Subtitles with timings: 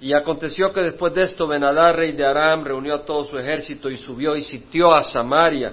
[0.00, 3.90] Y aconteció que después de esto Benadá, rey de Aram, reunió a todo su ejército
[3.90, 5.72] y subió y sitió a Samaria.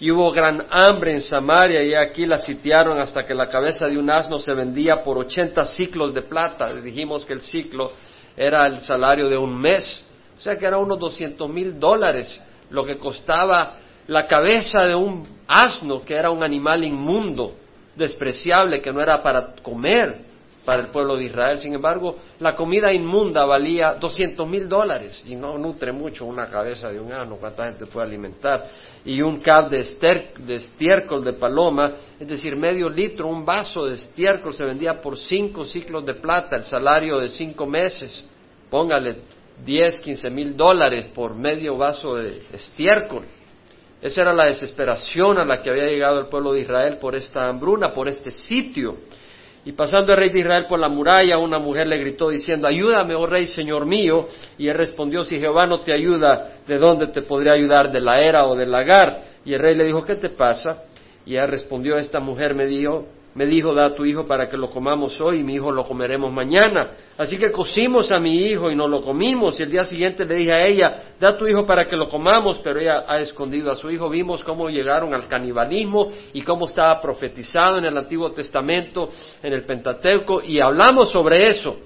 [0.00, 3.96] Y hubo gran hambre en Samaria y aquí la sitiaron hasta que la cabeza de
[3.96, 6.74] un asno se vendía por ochenta ciclos de plata.
[6.74, 7.92] Dijimos que el ciclo
[8.36, 10.04] era el salario de un mes,
[10.36, 12.40] o sea que era unos doscientos mil dólares
[12.70, 13.76] lo que costaba
[14.08, 17.54] la cabeza de un asno, que era un animal inmundo,
[17.94, 20.33] despreciable, que no era para comer
[20.64, 21.58] para el pueblo de Israel.
[21.58, 26.90] Sin embargo, la comida inmunda valía doscientos mil dólares y no nutre mucho una cabeza
[26.90, 28.66] de un asno, cuánta gente puede alimentar.
[29.04, 29.84] Y un cab de,
[30.38, 35.18] de estiércol de paloma, es decir, medio litro, un vaso de estiércol se vendía por
[35.18, 38.26] cinco ciclos de plata, el salario de cinco meses.
[38.70, 39.18] Póngale
[39.64, 43.24] diez, quince mil dólares por medio vaso de estiércol.
[44.00, 47.48] Esa era la desesperación a la que había llegado el pueblo de Israel por esta
[47.48, 48.98] hambruna, por este sitio.
[49.64, 53.14] Y pasando el rey de Israel por la muralla, una mujer le gritó diciendo, ayúdame,
[53.14, 54.26] oh rey, señor mío.
[54.58, 57.90] Y él respondió, si Jehová no te ayuda, ¿de dónde te podría ayudar?
[57.90, 59.22] ¿De la era o del lagar?
[59.44, 60.84] Y el rey le dijo, ¿qué te pasa?
[61.24, 64.56] Y ella respondió, esta mujer me dijo, me dijo, da a tu hijo para que
[64.56, 66.90] lo comamos hoy y mi hijo lo comeremos mañana.
[67.18, 69.58] Así que cocimos a mi hijo y no lo comimos.
[69.58, 72.08] Y el día siguiente le dije a ella, da a tu hijo para que lo
[72.08, 74.08] comamos, pero ella ha escondido a su hijo.
[74.08, 79.08] Vimos cómo llegaron al canibalismo y cómo estaba profetizado en el Antiguo Testamento,
[79.42, 81.76] en el Pentateuco, y hablamos sobre eso,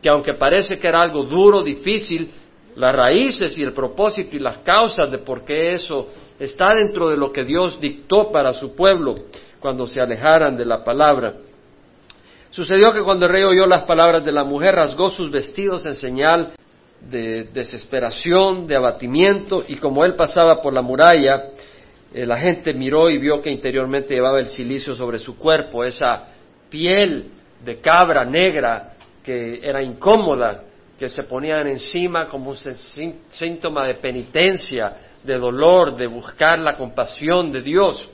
[0.00, 2.30] que aunque parece que era algo duro, difícil,
[2.74, 7.16] las raíces y el propósito y las causas de por qué eso está dentro de
[7.16, 9.14] lo que Dios dictó para su pueblo
[9.60, 11.34] cuando se alejaran de la palabra.
[12.50, 15.96] Sucedió que cuando el rey oyó las palabras de la mujer, rasgó sus vestidos en
[15.96, 16.52] señal
[17.00, 21.50] de desesperación, de abatimiento, y como él pasaba por la muralla,
[22.14, 26.28] eh, la gente miró y vio que interiormente llevaba el silicio sobre su cuerpo, esa
[26.70, 27.30] piel
[27.64, 30.62] de cabra negra que era incómoda,
[30.98, 32.56] que se ponían encima como un
[33.28, 38.08] síntoma de penitencia, de dolor, de buscar la compasión de Dios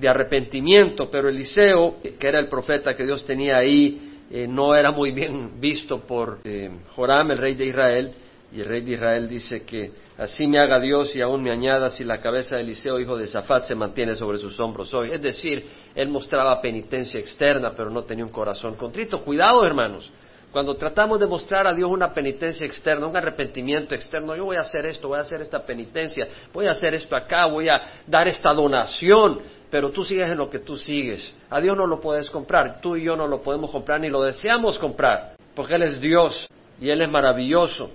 [0.00, 4.90] de arrepentimiento, pero Eliseo, que era el profeta que Dios tenía ahí, eh, no era
[4.90, 8.12] muy bien visto por eh, Joram, el rey de Israel,
[8.52, 11.88] y el rey de Israel dice que así me haga Dios y aún me añada
[11.88, 15.10] si la cabeza de Eliseo, hijo de Zafat, se mantiene sobre sus hombros hoy.
[15.12, 19.22] Es decir, él mostraba penitencia externa, pero no tenía un corazón contrito.
[19.22, 20.10] Cuidado, hermanos.
[20.50, 24.62] Cuando tratamos de mostrar a Dios una penitencia externa, un arrepentimiento externo, yo voy a
[24.62, 28.26] hacer esto, voy a hacer esta penitencia, voy a hacer esto acá, voy a dar
[28.26, 29.40] esta donación,
[29.70, 31.34] pero tú sigues en lo que tú sigues.
[31.48, 34.22] A Dios no lo puedes comprar, tú y yo no lo podemos comprar ni lo
[34.22, 36.48] deseamos comprar, porque Él es Dios
[36.80, 37.90] y Él es maravilloso.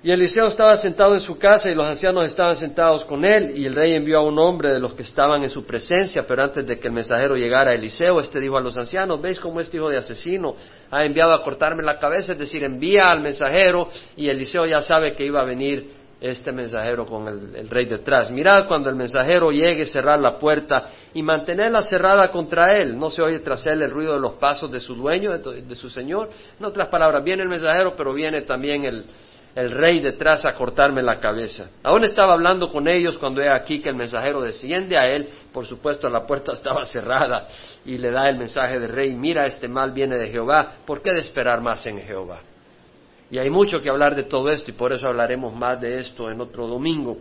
[0.00, 3.66] Y Eliseo estaba sentado en su casa y los ancianos estaban sentados con él y
[3.66, 6.64] el rey envió a un hombre de los que estaban en su presencia, pero antes
[6.64, 9.78] de que el mensajero llegara a Eliseo, este dijo a los ancianos, ¿veis cómo este
[9.78, 10.54] hijo de asesino
[10.92, 12.30] ha enviado a cortarme la cabeza?
[12.30, 15.90] Es decir, envía al mensajero y Eliseo ya sabe que iba a venir
[16.20, 18.30] este mensajero con el, rey detrás.
[18.30, 22.98] Mirad cuando el mensajero llegue, cerrar la puerta y mantenerla cerrada contra él.
[22.98, 25.88] No se oye tras él el ruido de los pasos de su dueño, de su
[25.88, 26.30] señor.
[26.58, 31.20] En otras palabras, viene el mensajero, pero viene también el rey detrás a cortarme la
[31.20, 31.70] cabeza.
[31.82, 35.66] Aún estaba hablando con ellos cuando he aquí que el mensajero desciende a él, por
[35.66, 37.46] supuesto la puerta estaba cerrada
[37.84, 41.12] y le da el mensaje del rey, mira este mal viene de Jehová, ¿por qué
[41.12, 42.40] de esperar más en Jehová?
[43.30, 46.30] Y hay mucho que hablar de todo esto y por eso hablaremos más de esto
[46.30, 47.18] en otro domingo,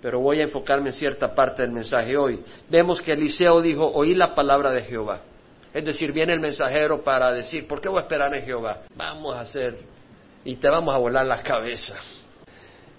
[0.00, 2.40] pero voy a enfocarme en cierta parte del mensaje hoy.
[2.68, 5.20] Vemos que Eliseo dijo, oí la palabra de Jehová.
[5.74, 8.82] Es decir, viene el mensajero para decir, ¿por qué voy a esperar en Jehová?
[8.94, 9.78] Vamos a hacer
[10.44, 11.96] y te vamos a volar la cabeza.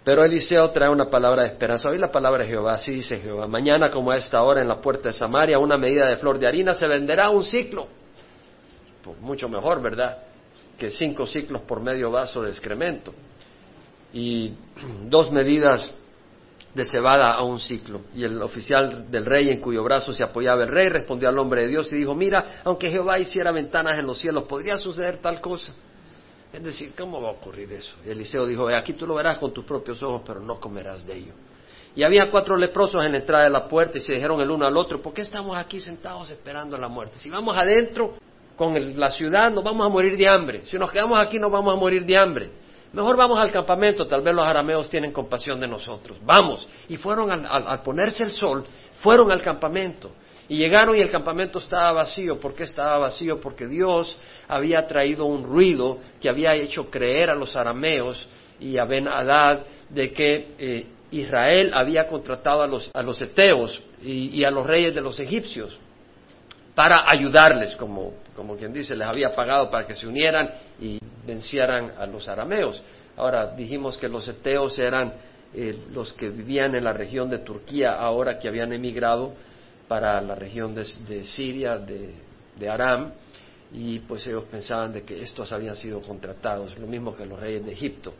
[0.03, 1.89] Pero Eliseo trae una palabra de esperanza.
[1.89, 3.47] Hoy la palabra de Jehová, así dice Jehová.
[3.47, 6.47] Mañana, como a esta hora, en la puerta de Samaria, una medida de flor de
[6.47, 7.87] harina se venderá un ciclo.
[9.03, 10.17] Pues mucho mejor, ¿verdad?
[10.79, 13.13] Que cinco ciclos por medio vaso de excremento.
[14.13, 14.53] Y
[15.07, 15.93] dos medidas
[16.73, 18.01] de cebada a un ciclo.
[18.15, 21.63] Y el oficial del rey, en cuyo brazo se apoyaba el rey, respondió al hombre
[21.63, 25.41] de Dios y dijo, mira, aunque Jehová hiciera ventanas en los cielos, ¿podría suceder tal
[25.41, 25.73] cosa?
[26.51, 27.95] Es decir, ¿cómo va a ocurrir eso?
[28.05, 31.17] Y Eliseo dijo, aquí tú lo verás con tus propios ojos, pero no comerás de
[31.17, 31.33] ello.
[31.95, 34.65] Y había cuatro leprosos en la entrada de la puerta y se dijeron el uno
[34.65, 37.17] al otro, ¿por qué estamos aquí sentados esperando la muerte?
[37.17, 38.15] Si vamos adentro
[38.59, 40.65] con la ciudad nos vamos a morir de hambre.
[40.65, 42.49] Si nos quedamos aquí nos vamos a morir de hambre.
[42.91, 46.17] Mejor vamos al campamento, tal vez los arameos tienen compasión de nosotros.
[46.25, 46.67] Vamos.
[46.89, 48.65] Y fueron al ponerse el sol,
[48.95, 50.11] fueron al campamento.
[50.49, 52.37] Y llegaron y el campamento estaba vacío.
[52.37, 53.39] ¿Por qué estaba vacío?
[53.39, 54.17] Porque Dios
[54.49, 58.27] había traído un ruido que había hecho creer a los arameos
[58.59, 63.81] y a Ben Hadad de que eh, Israel había contratado a los, a los eteos
[64.03, 65.79] y, a los reyes de los egipcios
[66.79, 70.49] para ayudarles, como, como quien dice, les había pagado para que se unieran
[70.79, 70.97] y
[71.27, 72.81] vencieran a los arameos.
[73.17, 75.11] Ahora dijimos que los eteos eran
[75.53, 79.33] eh, los que vivían en la región de Turquía, ahora que habían emigrado
[79.89, 80.85] para la región de,
[81.25, 82.13] Siria, de,
[82.55, 83.11] de, Aram,
[83.73, 87.65] y pues ellos pensaban de que estos habían sido contratados, lo mismo que los reyes
[87.65, 88.13] de Egipto,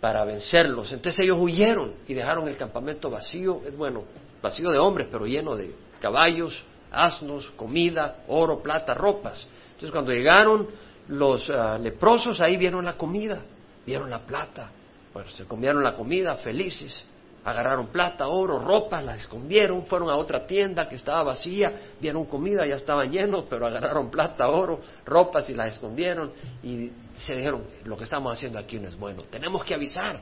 [0.00, 0.92] para vencerlos.
[0.92, 4.04] Entonces ellos huyeron y dejaron el campamento vacío, bueno,
[4.40, 9.46] vacío de hombres, pero lleno de caballos, asnos, comida, oro, plata, ropas.
[9.68, 10.68] Entonces cuando llegaron
[11.08, 13.42] los ah, leprosos, ahí vieron la comida,
[13.86, 14.70] vieron la plata,
[15.12, 17.04] bueno, se comieron la comida felices,
[17.44, 22.66] agarraron plata, oro, ropa, la escondieron, fueron a otra tienda que estaba vacía, vieron comida,
[22.66, 26.32] ya estaban llenos, pero agarraron plata, oro, ropas y las escondieron.
[26.62, 30.20] Y se dijeron, lo que estamos haciendo aquí no es bueno, tenemos que avisar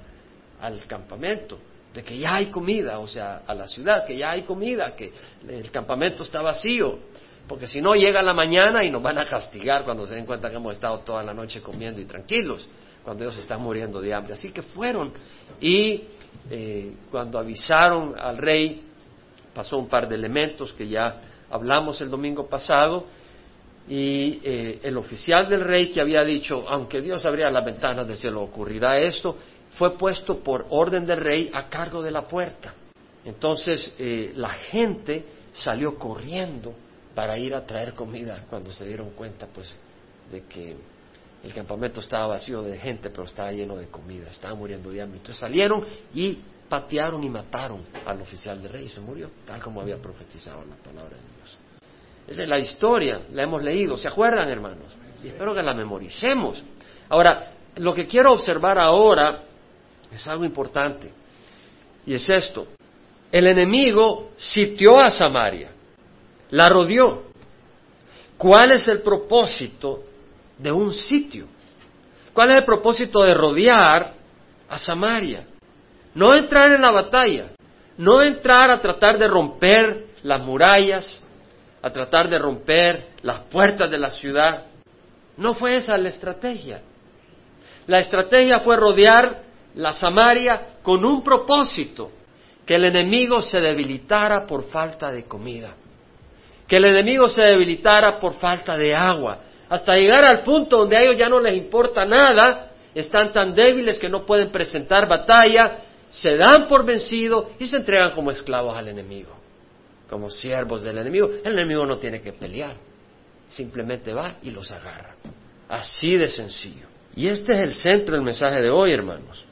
[0.60, 1.58] al campamento
[1.96, 5.10] de que ya hay comida, o sea, a la ciudad, que ya hay comida, que
[5.48, 6.98] el campamento está vacío,
[7.48, 10.50] porque si no llega la mañana y nos van a castigar cuando se den cuenta
[10.50, 12.68] que hemos estado toda la noche comiendo y tranquilos,
[13.02, 14.34] cuando ellos están muriendo de hambre.
[14.34, 15.14] Así que fueron
[15.58, 16.02] y
[16.50, 18.82] eh, cuando avisaron al rey,
[19.54, 23.06] pasó un par de elementos que ya hablamos el domingo pasado,
[23.88, 28.16] y eh, el oficial del rey que había dicho, aunque Dios abría las ventanas del
[28.16, 29.38] cielo, ocurrirá esto,
[29.76, 32.74] fue puesto por orden del rey a cargo de la puerta.
[33.24, 36.74] Entonces eh, la gente salió corriendo
[37.14, 39.74] para ir a traer comida cuando se dieron cuenta pues
[40.30, 40.76] de que
[41.42, 45.18] el campamento estaba vacío de gente, pero estaba lleno de comida, estaba muriendo de hambre.
[45.18, 45.84] Entonces salieron
[46.14, 46.38] y
[46.68, 50.76] patearon y mataron al oficial del rey y se murió, tal como había profetizado la
[50.76, 51.58] palabra de Dios.
[52.26, 54.92] Esa es la historia, la hemos leído, ¿se acuerdan hermanos?
[55.22, 56.62] Y espero que la memoricemos.
[57.08, 59.44] Ahora, lo que quiero observar ahora
[60.12, 61.12] es algo importante,
[62.06, 62.66] y es esto.
[63.30, 65.70] El enemigo sitió a Samaria,
[66.50, 67.24] la rodeó.
[68.38, 70.04] ¿Cuál es el propósito
[70.58, 71.46] de un sitio?
[72.32, 74.12] ¿Cuál es el propósito de rodear
[74.68, 75.46] a Samaria?
[76.14, 77.52] No entrar en la batalla,
[77.96, 81.22] no entrar a tratar de romper las murallas,
[81.82, 84.64] a tratar de romper las puertas de la ciudad.
[85.36, 86.82] No fue esa la estrategia.
[87.86, 89.45] La estrategia fue rodear
[89.76, 92.10] la Samaria con un propósito,
[92.64, 95.74] que el enemigo se debilitara por falta de comida,
[96.66, 99.38] que el enemigo se debilitara por falta de agua,
[99.68, 103.98] hasta llegar al punto donde a ellos ya no les importa nada, están tan débiles
[103.98, 105.78] que no pueden presentar batalla,
[106.10, 109.36] se dan por vencido y se entregan como esclavos al enemigo
[110.08, 111.30] como siervos del enemigo.
[111.44, 112.76] El enemigo no tiene que pelear,
[113.48, 115.16] simplemente va y los agarra.
[115.68, 116.86] Así de sencillo.
[117.14, 119.45] Y este es el centro del mensaje de hoy, hermanos.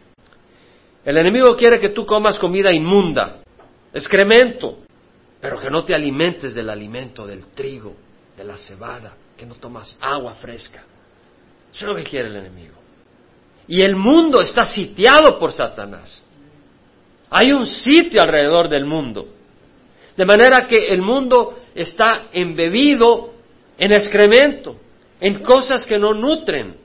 [1.05, 3.43] El enemigo quiere que tú comas comida inmunda,
[3.93, 4.79] excremento,
[5.41, 7.95] pero que no te alimentes del alimento del trigo,
[8.37, 10.83] de la cebada, que no tomas agua fresca.
[11.71, 12.75] Eso es lo que quiere el enemigo.
[13.69, 16.23] Y el mundo está sitiado por Satanás.
[17.31, 19.29] Hay un sitio alrededor del mundo.
[20.17, 23.35] De manera que el mundo está embebido
[23.77, 24.77] en excremento,
[25.21, 26.77] en cosas que no nutren.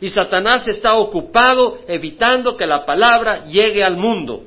[0.00, 4.44] Y Satanás está ocupado evitando que la palabra llegue al mundo,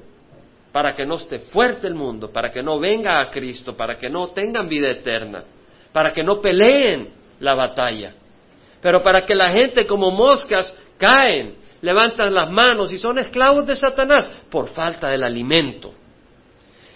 [0.72, 4.10] para que no esté fuerte el mundo, para que no venga a Cristo, para que
[4.10, 5.44] no tengan vida eterna,
[5.92, 7.10] para que no peleen
[7.40, 8.14] la batalla.
[8.82, 13.76] Pero para que la gente como moscas caen, levantan las manos y son esclavos de
[13.76, 15.94] Satanás por falta del alimento.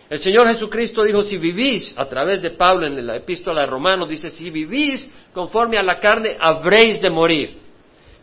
[0.10, 4.08] El Señor Jesucristo dijo, si vivís, a través de Pablo en la epístola de Romanos,
[4.08, 7.65] dice, si vivís conforme a la carne, habréis de morir.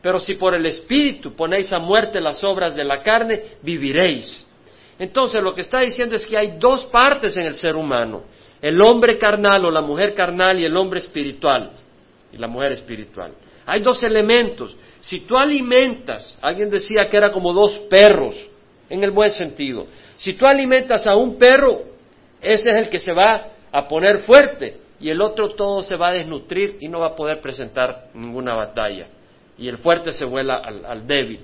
[0.02, 4.46] Pero si por el Espíritu ponéis a muerte las obras de la carne, viviréis.
[4.98, 8.24] Entonces lo que está diciendo es que hay dos partes en el ser humano,
[8.60, 11.70] el hombre carnal o la mujer carnal y el hombre espiritual
[12.32, 13.32] y la mujer espiritual.
[13.64, 14.76] Hay dos elementos.
[15.00, 18.34] Si tú alimentas, alguien decía que era como dos perros,
[18.92, 19.86] en el buen sentido.
[20.16, 21.80] Si tú alimentas a un perro,
[22.40, 26.08] ese es el que se va a poner fuerte y el otro todo se va
[26.08, 29.08] a desnutrir y no va a poder presentar ninguna batalla.
[29.62, 31.38] Y el fuerte se vuela al, débil.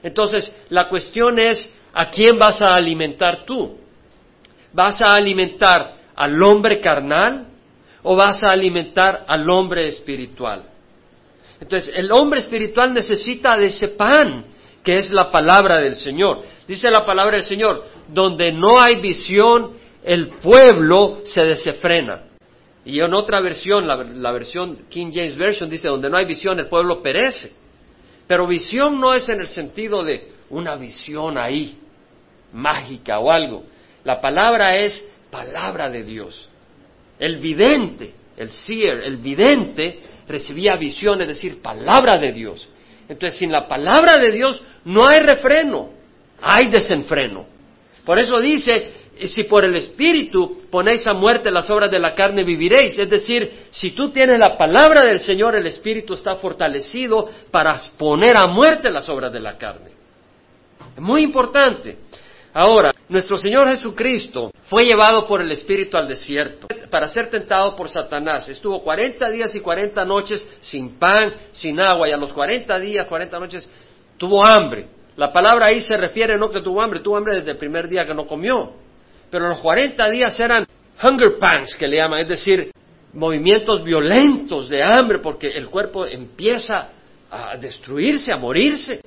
[0.00, 3.76] Entonces, la cuestión es, ¿a quién vas a alimentar tú?
[4.72, 7.48] ¿Vas a alimentar al hombre carnal
[8.04, 10.62] o vas a alimentar al hombre espiritual?
[11.60, 14.44] Entonces, el hombre espiritual necesita de ese pan,
[14.84, 16.44] que es la palabra del Señor.
[16.68, 19.72] Dice la palabra del Señor, donde no hay visión,
[20.04, 22.22] el pueblo se desefrena.
[22.88, 26.68] Y en otra versión, la, versión King James Version dice, donde no hay visión, el
[26.68, 27.52] pueblo perece.
[28.26, 31.76] Pero visión no es en el sentido de una visión ahí,
[32.54, 33.64] mágica o algo.
[34.04, 36.48] La palabra es palabra de Dios.
[37.18, 42.70] El vidente, el seer, el vidente recibía visión, es decir, palabra de Dios.
[43.06, 45.90] Entonces, sin la palabra de Dios no hay refreno,
[46.40, 47.44] hay desenfreno.
[48.06, 48.92] Por eso dice,
[49.26, 52.98] si por el Espíritu ponéis a muerte las obras de la carne, viviréis.
[52.98, 58.36] Es decir, si tú tienes la palabra del Señor, el Espíritu está fortalecido para poner
[58.36, 59.90] a muerte las obras de la carne.
[60.96, 61.96] Es muy importante.
[62.54, 67.88] Ahora, nuestro Señor Jesucristo fue llevado por el Espíritu al desierto para ser tentado por
[67.88, 68.48] Satanás.
[68.48, 73.06] Estuvo 40 días y 40 noches sin pan, sin agua, y a los 40 días,
[73.06, 73.68] 40 noches,
[74.16, 74.88] tuvo hambre.
[75.16, 78.06] La palabra ahí se refiere no que tuvo hambre, tuvo hambre desde el primer día
[78.06, 78.72] que no comió.
[79.30, 80.66] Pero los 40 días eran
[81.02, 82.70] hunger pangs, que le llaman, es decir,
[83.12, 86.90] movimientos violentos de hambre, porque el cuerpo empieza
[87.30, 89.00] a destruirse, a morirse.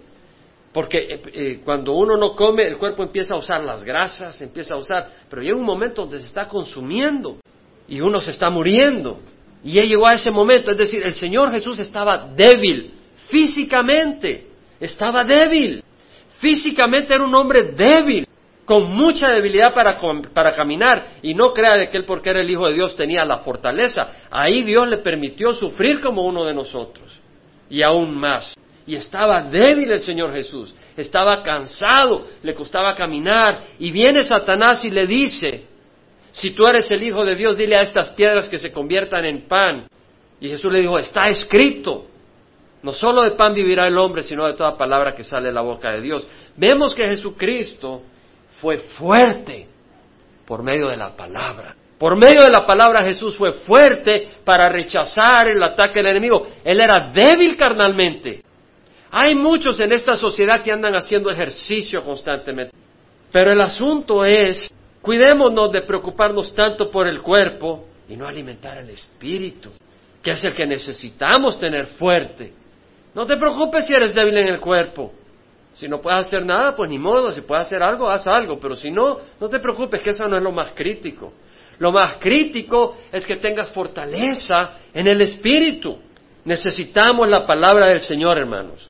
[0.71, 4.75] Porque eh, eh, cuando uno no come, el cuerpo empieza a usar las grasas, empieza
[4.75, 7.39] a usar, pero llega un momento donde se está consumiendo
[7.87, 9.19] y uno se está muriendo.
[9.63, 12.93] Y ya llegó a ese momento, es decir, el Señor Jesús estaba débil,
[13.27, 14.47] físicamente,
[14.79, 15.83] estaba débil.
[16.39, 18.25] Físicamente era un hombre débil,
[18.71, 19.99] con mucha debilidad para,
[20.33, 21.17] para caminar.
[21.21, 24.13] Y no crea de que él, porque era el Hijo de Dios, tenía la fortaleza.
[24.31, 27.19] Ahí Dios le permitió sufrir como uno de nosotros.
[27.69, 28.53] Y aún más.
[28.87, 33.61] Y estaba débil el Señor Jesús, estaba cansado, le costaba caminar.
[33.77, 35.65] Y viene Satanás y le dice,
[36.31, 39.49] si tú eres el Hijo de Dios, dile a estas piedras que se conviertan en
[39.49, 39.85] pan.
[40.39, 42.05] Y Jesús le dijo, está escrito.
[42.83, 45.61] No solo de pan vivirá el hombre, sino de toda palabra que sale de la
[45.61, 46.25] boca de Dios.
[46.55, 48.03] Vemos que Jesucristo
[48.61, 49.67] fue fuerte
[50.45, 51.75] por medio de la palabra.
[51.97, 56.47] Por medio de la palabra Jesús fue fuerte para rechazar el ataque del enemigo.
[56.63, 58.43] Él era débil carnalmente,
[59.11, 62.73] hay muchos en esta sociedad que andan haciendo ejercicio constantemente.
[63.29, 68.89] Pero el asunto es, cuidémonos de preocuparnos tanto por el cuerpo y no alimentar el
[68.89, 69.69] espíritu,
[70.23, 72.53] que es el que necesitamos tener fuerte.
[73.13, 75.11] No te preocupes si eres débil en el cuerpo.
[75.73, 77.31] Si no puedes hacer nada, pues ni modo.
[77.31, 78.59] Si puedes hacer algo, haz algo.
[78.59, 81.33] Pero si no, no te preocupes, que eso no es lo más crítico.
[81.79, 85.97] Lo más crítico es que tengas fortaleza en el espíritu.
[86.45, 88.87] Necesitamos la palabra del Señor, hermanos.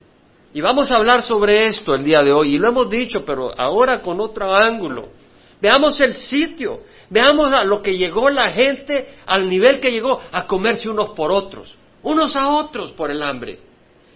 [0.53, 3.51] Y vamos a hablar sobre esto el día de hoy, y lo hemos dicho, pero
[3.57, 5.09] ahora con otro ángulo.
[5.61, 10.47] Veamos el sitio, veamos a lo que llegó la gente, al nivel que llegó, a
[10.47, 13.59] comerse unos por otros, unos a otros por el hambre.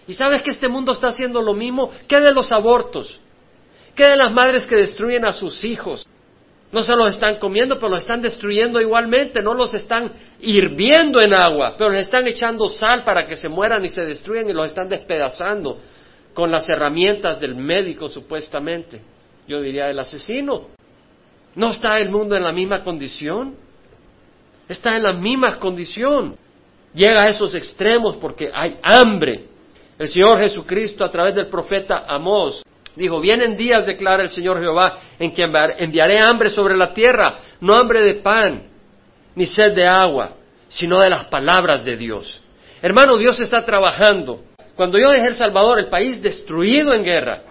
[0.08, 1.90] ¿Y sabes que este mundo está haciendo lo mismo?
[2.06, 3.18] ¿Qué de los abortos?
[3.94, 6.06] ¿Qué de las madres que destruyen a sus hijos?
[6.72, 11.32] No se los están comiendo, pero los están destruyendo igualmente, no los están hirviendo en
[11.32, 14.66] agua, pero les están echando sal para que se mueran y se destruyan y los
[14.66, 15.78] están despedazando
[16.34, 19.00] con las herramientas del médico supuestamente,
[19.48, 20.68] yo diría el asesino.
[21.54, 23.56] ¿No está el mundo en la misma condición?
[24.68, 26.36] Está en la misma condición.
[26.92, 29.46] Llega a esos extremos porque hay hambre.
[29.98, 32.62] El Señor Jesucristo a través del profeta Amós
[32.94, 35.42] dijo, vienen días, declara el Señor Jehová, en que
[35.78, 38.62] enviaré hambre sobre la tierra, no hambre de pan,
[39.34, 40.32] ni sed de agua,
[40.68, 42.40] sino de las palabras de Dios.
[42.80, 44.42] Hermano, Dios está trabajando
[44.76, 47.42] cuando yo dejé El Salvador, el país destruido en guerra,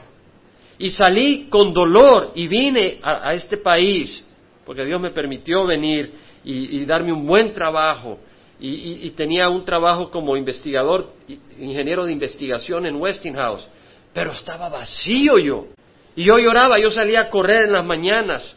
[0.77, 4.23] y salí con dolor y vine a, este país,
[4.63, 8.19] porque Dios me permitió venir y, darme un buen trabajo,
[8.59, 11.11] y, tenía un trabajo como investigador,
[11.59, 13.67] ingeniero de investigación en Westinghouse,
[14.13, 15.67] pero estaba vacío yo.
[16.15, 18.55] Y yo lloraba, yo salía a correr en las mañanas,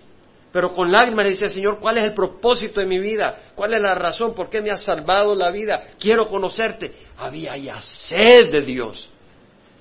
[0.53, 3.37] pero con lágrimas le decía, Señor, ¿cuál es el propósito de mi vida?
[3.55, 4.35] ¿Cuál es la razón?
[4.35, 5.83] ¿Por qué me has salvado la vida?
[5.99, 6.93] Quiero conocerte.
[7.19, 9.11] Había ya sed de Dios.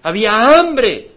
[0.01, 1.11] Había hambre.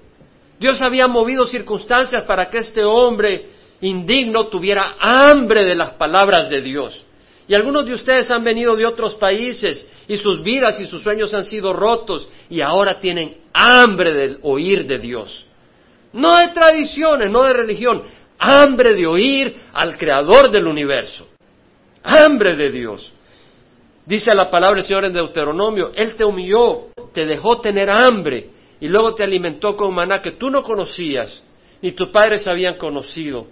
[0.58, 3.46] Dios había movido circunstancias para que este hombre
[3.80, 7.04] indigno tuviera hambre de las palabras de Dios.
[7.50, 11.34] Y algunos de ustedes han venido de otros países y sus vidas y sus sueños
[11.34, 15.46] han sido rotos y ahora tienen hambre del oír de Dios.
[16.12, 18.02] No de tradiciones, no de religión,
[18.38, 21.26] hambre de oír al creador del universo,
[22.04, 23.12] hambre de Dios.
[24.06, 28.86] Dice la palabra del Señor en Deuteronomio, Él te humilló, te dejó tener hambre y
[28.86, 31.42] luego te alimentó con maná que tú no conocías,
[31.82, 33.48] ni tus padres habían conocido,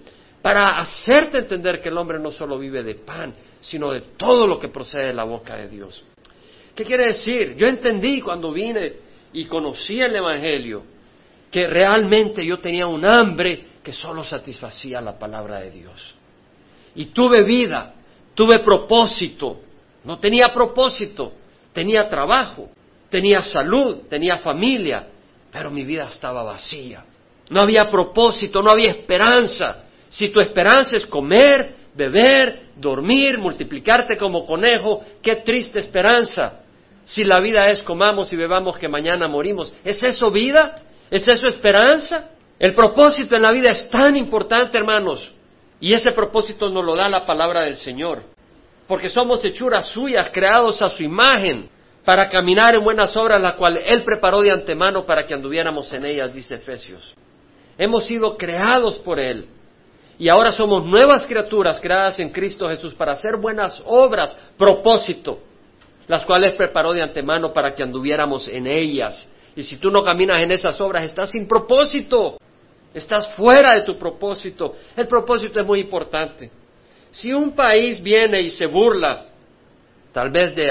[0.48, 4.58] para hacerte entender que el hombre no solo vive de pan, sino de todo lo
[4.58, 6.02] que procede de la boca de Dios.
[6.74, 7.54] ¿Qué quiere decir?
[7.54, 8.94] Yo entendí cuando vine
[9.34, 10.84] y conocí el Evangelio
[11.50, 16.14] que realmente yo tenía un hambre que solo satisfacía la palabra de Dios.
[16.94, 17.92] Y tuve vida,
[18.32, 19.60] tuve propósito,
[20.04, 21.34] no tenía propósito,
[21.74, 22.70] tenía trabajo,
[23.10, 25.08] tenía salud, tenía familia,
[25.52, 27.04] pero mi vida estaba vacía.
[27.50, 29.84] No había propósito, no había esperanza.
[30.08, 36.60] Si tu esperanza es comer, beber, dormir, multiplicarte como conejo, qué triste esperanza.
[37.04, 40.74] Si la vida es comamos y bebamos que mañana morimos, ¿es eso vida?
[41.10, 42.30] ¿Es eso esperanza?
[42.58, 45.32] El propósito en la vida es tan importante, hermanos,
[45.80, 48.22] y ese propósito nos lo da la palabra del Señor,
[48.86, 51.70] porque somos hechuras suyas, creados a su imagen,
[52.04, 56.06] para caminar en buenas obras, las cuales Él preparó de antemano para que anduviéramos en
[56.06, 57.14] ellas, dice Efesios.
[57.76, 59.46] Hemos sido creados por Él.
[60.18, 65.40] Y ahora somos nuevas criaturas creadas en Cristo Jesús para hacer buenas obras, propósito,
[66.08, 69.28] las cuales preparó de antemano para que anduviéramos en ellas.
[69.54, 72.36] Y si tú no caminas en esas obras, estás sin propósito,
[72.92, 74.74] estás fuera de tu propósito.
[74.96, 76.50] El propósito es muy importante.
[77.12, 79.26] Si un país viene y se burla,
[80.12, 80.68] tal vez de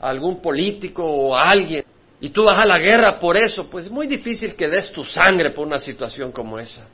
[0.00, 1.84] algún político o alguien,
[2.20, 5.04] y tú vas a la guerra por eso, pues es muy difícil que des tu
[5.04, 6.86] sangre por una situación como esa.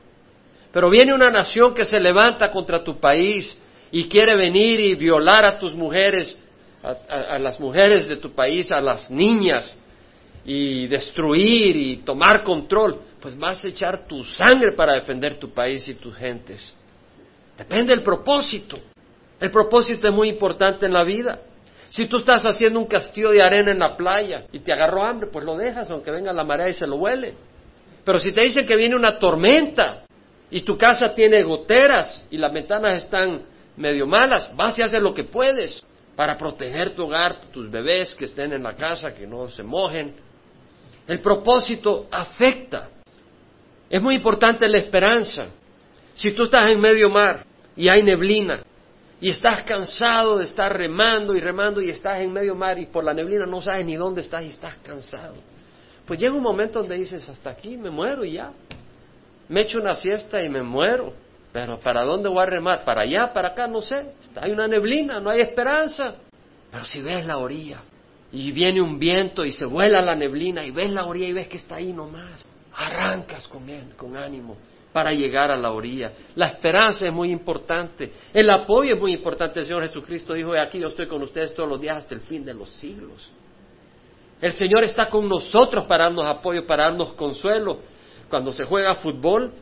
[0.73, 3.57] Pero viene una nación que se levanta contra tu país
[3.91, 6.37] y quiere venir y violar a tus mujeres,
[6.83, 9.75] a, las mujeres de tu país, a las niñas,
[10.45, 15.87] y destruir y tomar control, pues vas a echar tu sangre para defender tu país
[15.89, 16.73] y tus gentes.
[17.59, 18.79] Depende del propósito.
[19.39, 21.41] El propósito es muy importante en la vida.
[21.89, 25.29] Si tú estás haciendo un castillo de arena en la playa y te agarró hambre,
[25.31, 27.35] pues lo dejas aunque venga la marea y se lo huele.
[28.05, 30.05] Pero si te dicen que viene una tormenta
[30.51, 33.43] y tu casa tiene goteras y las ventanas están
[33.77, 35.83] medio malas, vas a hacer lo que puedes
[36.17, 40.15] para proteger tu hogar, tus bebés que estén en la casa, que no se mojen.
[41.07, 42.89] El propósito afecta.
[43.89, 45.47] Es muy importante la esperanza.
[46.15, 47.45] Si tú estás en medio mar
[47.77, 48.63] y hay neblina
[49.21, 53.05] y estás cansado de estar remando y remando y estás en medio mar y por
[53.05, 55.37] la neblina no sabes ni dónde estás y estás cansado,
[56.07, 58.53] pues llega un momento donde dices, hasta aquí me muero y ya
[59.51, 61.13] me echo una siesta y me muero.
[61.53, 62.85] Pero ¿para dónde voy a remar?
[62.85, 63.33] ¿Para allá?
[63.33, 63.67] ¿Para acá?
[63.67, 64.13] No sé.
[64.41, 66.15] Hay una neblina, no hay esperanza.
[66.71, 67.83] Pero si ves la orilla
[68.31, 71.49] y viene un viento y se vuela la neblina y ves la orilla y ves
[71.49, 74.57] que está ahí nomás, arrancas con él, con ánimo
[74.93, 76.13] para llegar a la orilla.
[76.37, 78.13] La esperanza es muy importante.
[78.33, 79.59] El apoyo es muy importante.
[79.59, 82.45] El Señor Jesucristo dijo, aquí yo estoy con ustedes todos los días hasta el fin
[82.45, 83.29] de los siglos.
[84.41, 87.79] El Señor está con nosotros para darnos apoyo, para darnos consuelo
[88.31, 89.53] cuando se juega fútbol,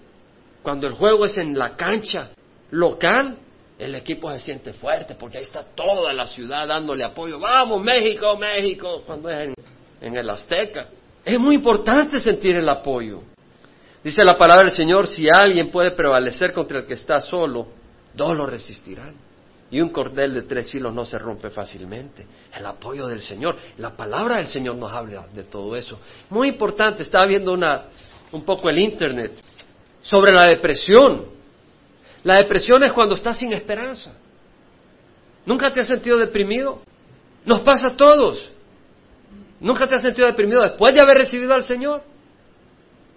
[0.63, 2.31] cuando el juego es en la cancha
[2.71, 3.39] local,
[3.79, 7.39] el equipo se siente fuerte porque ahí está toda la ciudad dándole apoyo.
[7.39, 9.51] Vamos, México, México, cuando es
[10.01, 10.89] en, el Azteca.
[11.25, 13.23] Es muy importante sentir el apoyo.
[14.03, 17.69] Dice la palabra del Señor, si alguien puede prevalecer contra el que está solo,
[18.15, 19.15] dos lo resistirán.
[19.71, 22.27] Y un cordel de tres hilos no se rompe fácilmente.
[22.55, 23.57] El apoyo del Señor.
[23.77, 26.01] La palabra del Señor nos habla de todo eso.
[26.31, 27.03] Muy importante.
[27.03, 27.85] Estaba viendo una,
[28.33, 29.33] un poco el Internet,
[30.03, 31.27] sobre la depresión.
[32.25, 34.13] La depresión es cuando estás sin esperanza.
[35.47, 36.83] ¿Nunca te has sentido deprimido?
[37.45, 38.53] Nos pasa a todos.
[39.61, 42.03] ¿Nunca te has sentido deprimido después de haber recibido al Señor?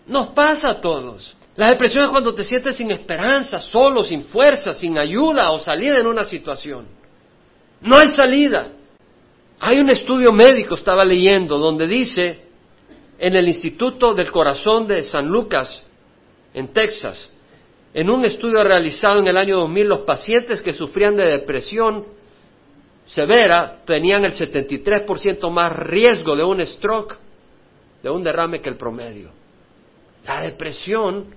[0.07, 1.35] Nos pasa a todos.
[1.55, 5.99] La depresión es cuando te sientes sin esperanza, solo, sin fuerza, sin ayuda o salida
[5.99, 6.87] en una situación.
[7.81, 8.69] No hay salida.
[9.59, 12.50] Hay un estudio médico, estaba leyendo, donde dice
[13.21, 15.83] en el Instituto del Corazón de San Lucas,
[16.55, 17.29] en Texas,
[17.93, 22.03] en un estudio realizado en el año 2000, los pacientes que sufrían de depresión
[23.05, 27.15] severa tenían el 73% más riesgo de un stroke,
[28.01, 29.31] de un derrame que el promedio.
[30.25, 31.27] La depresión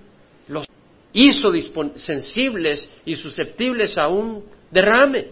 [0.47, 0.65] los
[1.13, 1.51] hizo
[1.97, 5.27] sensibles y susceptibles a un derrame.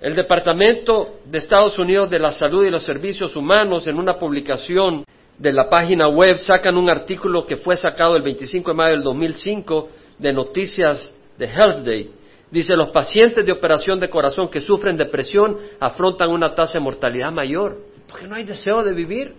[0.00, 5.04] El Departamento de Estados Unidos de la Salud y los Servicios Humanos, en una publicación
[5.38, 9.04] de la página web sacan un artículo que fue sacado el 25 de mayo del
[9.04, 12.10] 2005 de Noticias de Health Day.
[12.50, 17.30] Dice, los pacientes de operación de corazón que sufren depresión afrontan una tasa de mortalidad
[17.30, 19.34] mayor, porque no hay deseo de vivir,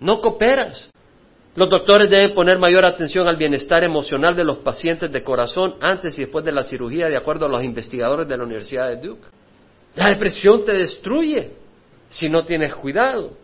[0.00, 0.90] no cooperas.
[1.54, 6.18] Los doctores deben poner mayor atención al bienestar emocional de los pacientes de corazón antes
[6.18, 9.28] y después de la cirugía, de acuerdo a los investigadores de la Universidad de Duke.
[9.94, 11.52] La depresión te destruye
[12.08, 13.43] si no tienes cuidado.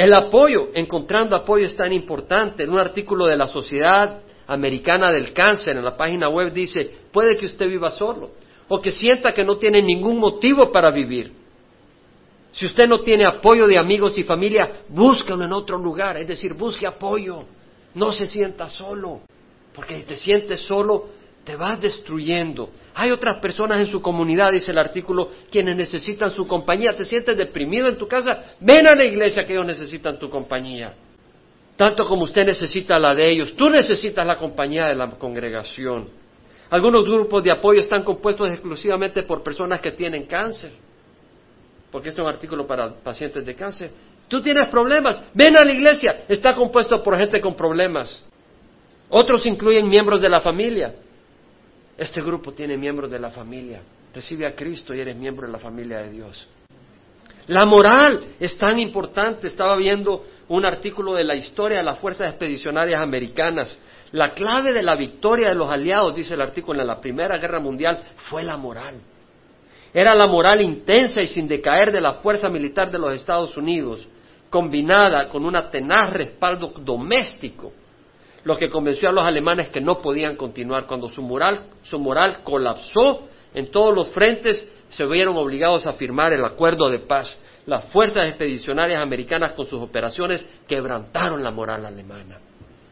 [0.00, 2.62] El apoyo, encontrando apoyo es tan importante.
[2.62, 7.36] En un artículo de la Sociedad Americana del Cáncer, en la página web dice, puede
[7.36, 8.30] que usted viva solo
[8.68, 11.34] o que sienta que no tiene ningún motivo para vivir.
[12.50, 16.54] Si usted no tiene apoyo de amigos y familia, búscalo en otro lugar, es decir,
[16.54, 17.44] busque apoyo.
[17.92, 19.20] No se sienta solo,
[19.74, 21.10] porque si te sientes solo,
[21.44, 22.70] te vas destruyendo.
[22.94, 26.94] Hay otras personas en su comunidad, dice el artículo, quienes necesitan su compañía.
[26.96, 28.54] ¿Te sientes deprimido en tu casa?
[28.60, 30.94] Ven a la iglesia que ellos necesitan tu compañía.
[31.76, 36.10] Tanto como usted necesita la de ellos, tú necesitas la compañía de la congregación.
[36.68, 40.72] Algunos grupos de apoyo están compuestos exclusivamente por personas que tienen cáncer.
[41.90, 43.90] porque este es un artículo para pacientes de cáncer.
[44.28, 48.22] Tú tienes problemas, ven a la iglesia, está compuesto por gente con problemas.
[49.08, 50.94] Otros incluyen miembros de la familia.
[52.00, 53.82] Este grupo tiene miembros de la familia.
[54.14, 56.48] Recibe a Cristo y eres miembro de la familia de Dios.
[57.48, 59.48] La moral es tan importante.
[59.48, 63.76] Estaba viendo un artículo de la historia de las fuerzas expedicionarias americanas.
[64.12, 67.60] La clave de la victoria de los aliados, dice el artículo, en la Primera Guerra
[67.60, 68.94] Mundial fue la moral.
[69.92, 74.08] Era la moral intensa y sin decaer de la fuerza militar de los Estados Unidos,
[74.48, 77.74] combinada con un tenaz respaldo doméstico,
[78.44, 80.86] lo que convenció a los alemanes que no podían continuar.
[80.86, 86.32] Cuando su moral, su moral colapsó en todos los frentes, se vieron obligados a firmar
[86.32, 87.36] el acuerdo de paz.
[87.66, 92.38] Las fuerzas expedicionarias americanas con sus operaciones quebrantaron la moral alemana.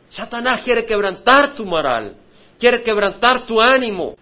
[0.08, 2.16] Satanás quiere quebrantar tu moral,
[2.58, 4.16] quiere quebrantar tu ánimo,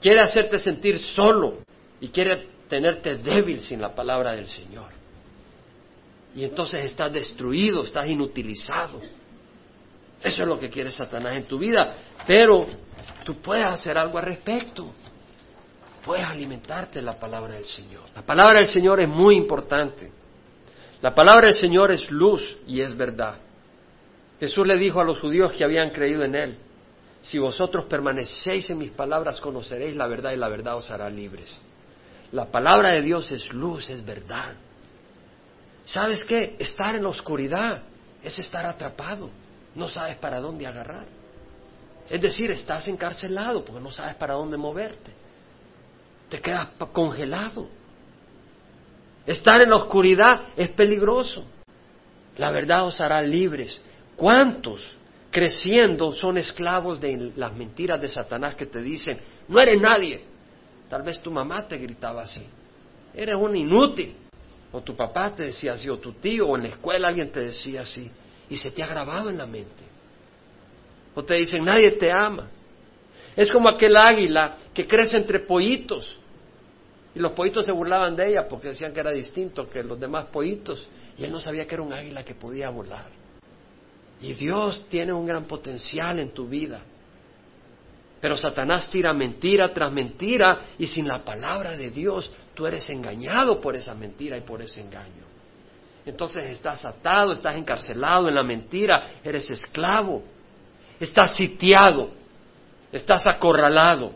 [0.00, 1.58] quiere hacerte sentir solo
[2.00, 4.90] y quiere tenerte débil sin la palabra del Señor.
[6.34, 9.00] Y entonces estás destruido, estás inutilizado.
[10.22, 11.94] Eso es lo que quiere Satanás en tu vida,
[12.26, 12.66] pero
[13.24, 14.92] tú puedes hacer algo al respecto
[16.04, 18.02] puedes alimentarte de la palabra del Señor.
[18.14, 20.10] La palabra del Señor es muy importante.
[21.02, 23.36] La palabra del Señor es luz y es verdad.
[24.38, 26.58] Jesús le dijo a los judíos que habían creído en Él,
[27.22, 31.58] si vosotros permanecéis en mis palabras, conoceréis la verdad y la verdad os hará libres.
[32.32, 34.54] La palabra de Dios es luz, es verdad.
[35.84, 36.56] ¿Sabes qué?
[36.58, 37.82] Estar en la oscuridad
[38.22, 39.30] es estar atrapado.
[39.74, 41.06] No sabes para dónde agarrar.
[42.08, 45.20] Es decir, estás encarcelado porque no sabes para dónde moverte
[46.30, 47.68] te quedas congelado.
[49.26, 51.44] Estar en la oscuridad es peligroso.
[52.38, 53.78] La verdad os hará libres.
[54.16, 54.94] ¿Cuántos
[55.30, 60.24] creciendo son esclavos de las mentiras de Satanás que te dicen, no eres nadie?
[60.88, 62.42] Tal vez tu mamá te gritaba así,
[63.14, 64.16] eres un inútil.
[64.72, 67.40] O tu papá te decía así, o tu tío, o en la escuela alguien te
[67.40, 68.08] decía así,
[68.50, 69.84] y se te ha grabado en la mente.
[71.14, 72.48] O te dicen, nadie te ama.
[73.34, 76.20] Es como aquel águila que crece entre pollitos
[77.14, 80.26] y los pollitos se burlaban de ella porque decían que era distinto que los demás
[80.26, 80.86] pollitos.
[81.18, 83.08] Y él no sabía que era un águila que podía volar.
[84.20, 86.82] Y Dios tiene un gran potencial en tu vida.
[88.20, 93.60] Pero Satanás tira mentira tras mentira y sin la palabra de Dios tú eres engañado
[93.60, 95.29] por esa mentira y por ese engaño.
[96.10, 100.22] Entonces estás atado, estás encarcelado en la mentira, eres esclavo,
[100.98, 102.10] estás sitiado,
[102.90, 104.12] estás acorralado.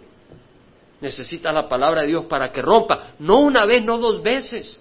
[1.00, 3.12] Necesitas la palabra de Dios para que rompa.
[3.20, 4.80] No una vez, no dos veces.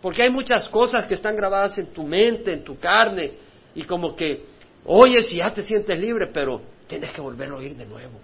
[0.00, 3.32] Porque hay muchas cosas que están grabadas en tu mente, en tu carne,
[3.74, 4.46] y como que
[4.86, 8.20] oyes y ya te sientes libre, pero tienes que volver a oír de nuevo.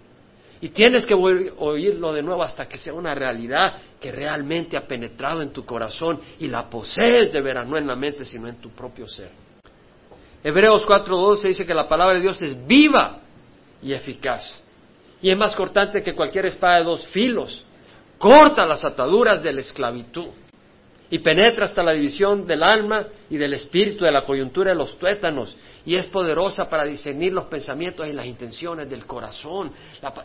[0.65, 5.43] Y tienes que oírlo de nuevo hasta que sea una realidad que realmente ha penetrado
[5.43, 8.71] en tu corazón y la posees de veras, no en la mente, sino en tu
[8.71, 9.29] propio ser.
[10.43, 13.19] Hebreos 4.12 dice que la palabra de Dios es viva
[13.83, 14.59] y eficaz
[15.21, 17.63] y es más cortante que cualquier espada de dos filos.
[18.17, 20.29] Corta las ataduras de la esclavitud
[21.11, 24.99] y penetra hasta la división del alma y del espíritu, de la coyuntura de los
[24.99, 29.73] tuétanos, y es poderosa para discernir los pensamientos y las intenciones del corazón.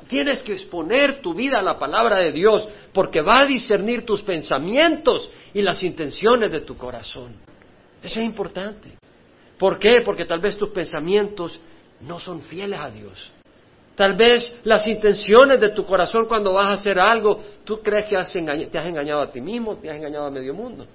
[0.07, 4.21] tienes que exponer tu vida a la palabra de Dios, porque va a discernir tus
[4.21, 7.35] pensamientos y las intenciones de tu corazón.
[8.01, 8.97] Eso es importante.
[9.57, 10.01] ¿Por qué?
[10.01, 11.59] Porque tal vez tus pensamientos
[12.01, 13.31] no son fieles a Dios.
[13.99, 18.15] Tal vez las intenciones de tu corazón cuando vas a hacer algo, tú crees que
[18.67, 20.87] te has engañado a ti mismo, te has engañado a medio mundo.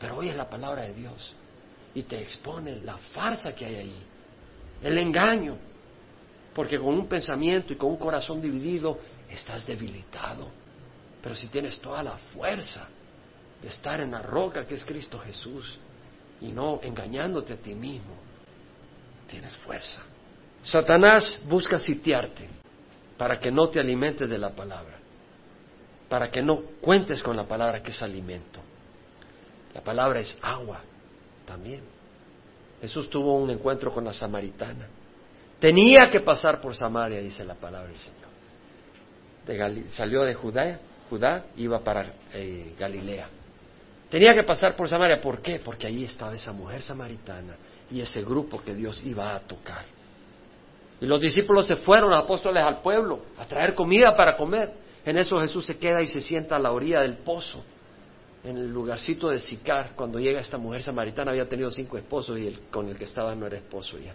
[0.00, 1.36] Pero hoy es la palabra de Dios
[1.94, 3.94] y te expone la farsa que hay ahí,
[4.82, 5.56] el engaño.
[6.52, 8.98] Porque con un pensamiento y con un corazón dividido
[9.30, 10.50] estás debilitado.
[11.22, 12.88] Pero si tienes toda la fuerza
[13.62, 15.78] de estar en la roca que es Cristo Jesús
[16.40, 18.16] y no engañándote a ti mismo,
[19.28, 20.02] tienes fuerza.
[20.62, 22.48] Satanás busca sitiarte
[23.16, 24.96] para que no te alimentes de la palabra,
[26.08, 28.60] para que no cuentes con la palabra que es alimento.
[29.74, 30.80] La palabra es agua
[31.46, 31.82] también.
[32.80, 34.86] Jesús tuvo un encuentro con la samaritana.
[35.58, 38.28] Tenía que pasar por Samaria, dice la palabra del Señor.
[39.92, 43.28] salió de Judá, Judá, iba para eh, Galilea.
[44.10, 45.20] Tenía que pasar por Samaria.
[45.20, 45.60] ¿Por qué?
[45.60, 47.54] Porque ahí estaba esa mujer samaritana
[47.90, 49.84] y ese grupo que Dios iba a tocar.
[51.02, 54.72] Y los discípulos se fueron, apóstoles, al pueblo a traer comida para comer.
[55.04, 57.64] En eso Jesús se queda y se sienta a la orilla del pozo,
[58.44, 59.96] en el lugarcito de Sicar.
[59.96, 63.34] Cuando llega esta mujer samaritana, había tenido cinco esposos y el con el que estaba
[63.34, 64.14] no era esposo ya.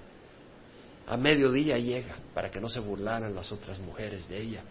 [1.07, 4.63] A mediodía llega para que no se burlaran las otras mujeres de ella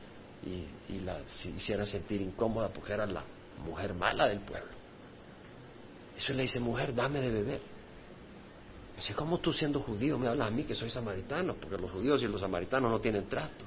[0.42, 1.20] y, la
[1.54, 3.24] hicieran sentir incómoda porque era la
[3.62, 4.72] mujer mala del pueblo.
[6.16, 7.75] Eso le dice, mujer, dame de beber.
[8.96, 11.54] Dice, ¿cómo tú siendo judío me hablas a mí que soy samaritano?
[11.54, 13.64] Porque los judíos y los samaritanos no tienen trato.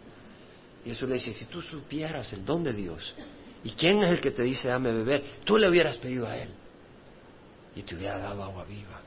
[0.83, 3.13] Y eso le dice, si tú supieras el don de Dios,
[3.63, 5.23] ¿y quién es el que te dice dame beber?
[5.43, 6.49] Tú le hubieras pedido a él
[7.75, 9.01] y te hubiera dado agua viva.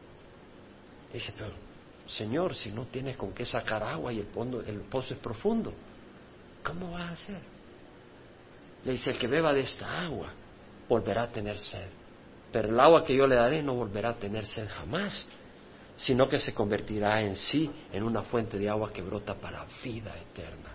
[1.13, 1.53] dice, pero
[2.07, 4.29] Señor, si no tienes con qué sacar agua y el,
[4.67, 5.73] el pozo es profundo,
[6.63, 7.41] ¿cómo vas a hacer?
[8.85, 10.33] Le dice, el que beba de esta agua
[10.89, 11.89] volverá a tener sed,
[12.53, 15.25] pero el agua que yo le daré no volverá a tener sed jamás,
[15.97, 20.15] sino que se convertirá en sí en una fuente de agua que brota para vida
[20.19, 20.71] eterna.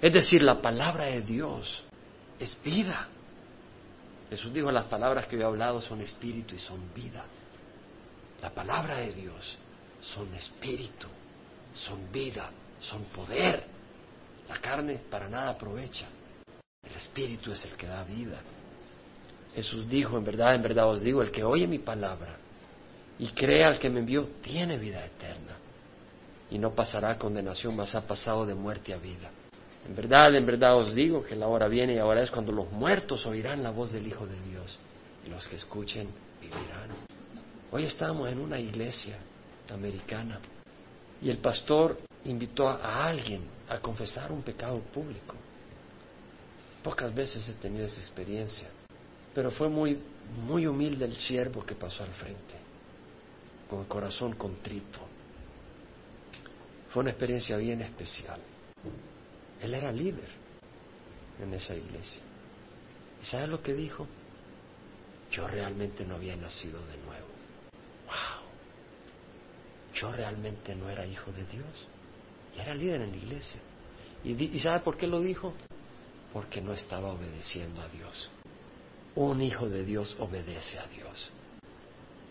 [0.00, 1.82] Es decir, la palabra de Dios
[2.38, 3.08] es vida.
[4.30, 7.24] Jesús dijo, las palabras que yo he hablado son espíritu y son vida.
[8.40, 9.58] La palabra de Dios
[10.00, 11.06] son espíritu,
[11.74, 13.64] son vida, son poder.
[14.48, 16.06] La carne para nada aprovecha.
[16.82, 18.40] El espíritu es el que da vida.
[19.54, 22.39] Jesús dijo, en verdad, en verdad os digo, el que oye mi palabra
[23.20, 25.58] y cree al que me envió, tiene vida eterna.
[26.50, 29.30] Y no pasará condenación, mas ha pasado de muerte a vida.
[29.86, 32.72] En verdad, en verdad os digo que la hora viene y ahora es cuando los
[32.72, 34.78] muertos oirán la voz del Hijo de Dios
[35.26, 36.08] y los que escuchen
[36.40, 36.90] vivirán.
[37.70, 39.18] Hoy estamos en una iglesia
[39.70, 40.40] americana
[41.20, 45.36] y el pastor invitó a alguien a confesar un pecado público.
[46.82, 48.68] Pocas veces he tenido esa experiencia,
[49.34, 49.98] pero fue muy,
[50.46, 52.54] muy humilde el siervo que pasó al frente,
[53.70, 54.98] con el corazón contrito.
[56.88, 58.40] Fue una experiencia bien especial.
[59.62, 60.28] Él era líder
[61.38, 62.20] en esa iglesia.
[63.22, 64.08] ¿Y sabes lo que dijo?
[65.30, 67.28] Yo realmente no había nacido de nuevo.
[68.06, 68.42] ¡Wow!
[69.94, 71.86] Yo realmente no era hijo de Dios.
[72.56, 73.60] Y era líder en la iglesia.
[74.24, 75.54] ¿Y, ¿Y sabe por qué lo dijo?
[76.32, 78.30] Porque no estaba obedeciendo a Dios.
[79.14, 81.30] Un hijo de Dios obedece a Dios.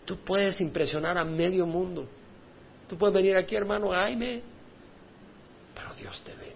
[0.04, 2.08] Tú puedes impresionar a medio mundo.
[2.88, 4.42] Tú puedes venir aquí, hermano Jaime,
[5.74, 6.52] pero Dios te ve.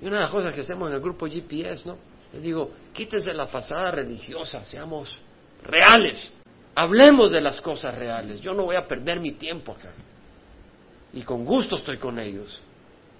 [0.00, 1.98] Y una de las cosas que hacemos en el grupo GPS, ¿no?
[2.32, 5.18] Les digo, quítese la fachada religiosa, seamos
[5.62, 6.32] reales.
[6.74, 8.40] Hablemos de las cosas reales.
[8.40, 9.92] Yo no voy a perder mi tiempo acá.
[11.12, 12.60] Y con gusto estoy con ellos.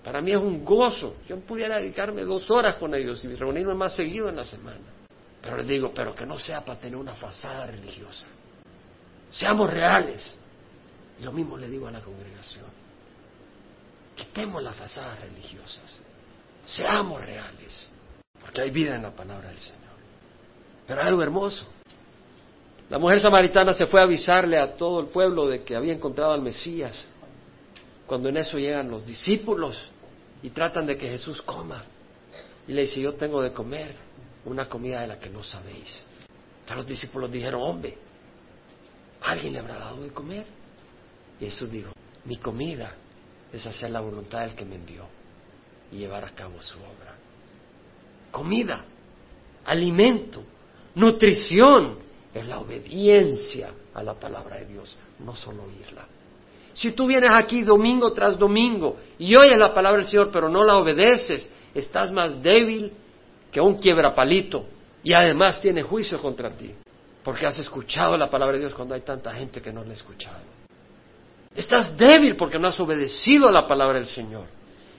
[0.05, 1.17] Para mí es un gozo.
[1.29, 4.81] Yo pudiera dedicarme dos horas con ellos y reunirme más seguido en la semana.
[5.43, 8.27] Pero les digo, pero que no sea para tener una fachada religiosa.
[9.31, 10.35] Seamos reales.
[11.19, 12.67] Y lo mismo le digo a la congregación.
[14.17, 15.97] Quitemos las fachadas religiosas.
[16.65, 17.87] Seamos reales,
[18.41, 19.81] porque hay vida en la palabra del Señor.
[20.87, 21.67] Pero algo hermoso.
[22.89, 26.33] La mujer samaritana se fue a avisarle a todo el pueblo de que había encontrado
[26.33, 27.05] al Mesías.
[28.07, 29.91] Cuando en eso llegan los discípulos
[30.43, 31.85] y tratan de que Jesús coma.
[32.67, 33.95] Y le dice, yo tengo de comer
[34.45, 36.03] una comida de la que no sabéis.
[36.61, 37.97] Entonces los discípulos dijeron, hombre,
[39.23, 40.47] ¿alguien le habrá dado de comer?
[41.41, 41.93] Y Jesús dijo,
[42.25, 42.95] mi comida
[43.53, 45.07] es hacer la voluntad del que me envió
[45.93, 47.15] y llevar a cabo su obra.
[48.31, 48.85] Comida,
[49.65, 50.43] alimento,
[50.95, 51.99] nutrición,
[52.33, 56.07] es la obediencia a la palabra de Dios, no solo oírla.
[56.73, 60.63] Si tú vienes aquí domingo tras domingo y oyes la palabra del Señor pero no
[60.63, 62.93] la obedeces, estás más débil
[63.51, 64.67] que un quiebrapalito
[65.03, 66.73] y además tiene juicio contra ti,
[67.23, 69.95] porque has escuchado la palabra de Dios cuando hay tanta gente que no la ha
[69.95, 70.41] escuchado.
[71.55, 74.47] Estás débil porque no has obedecido a la palabra del Señor.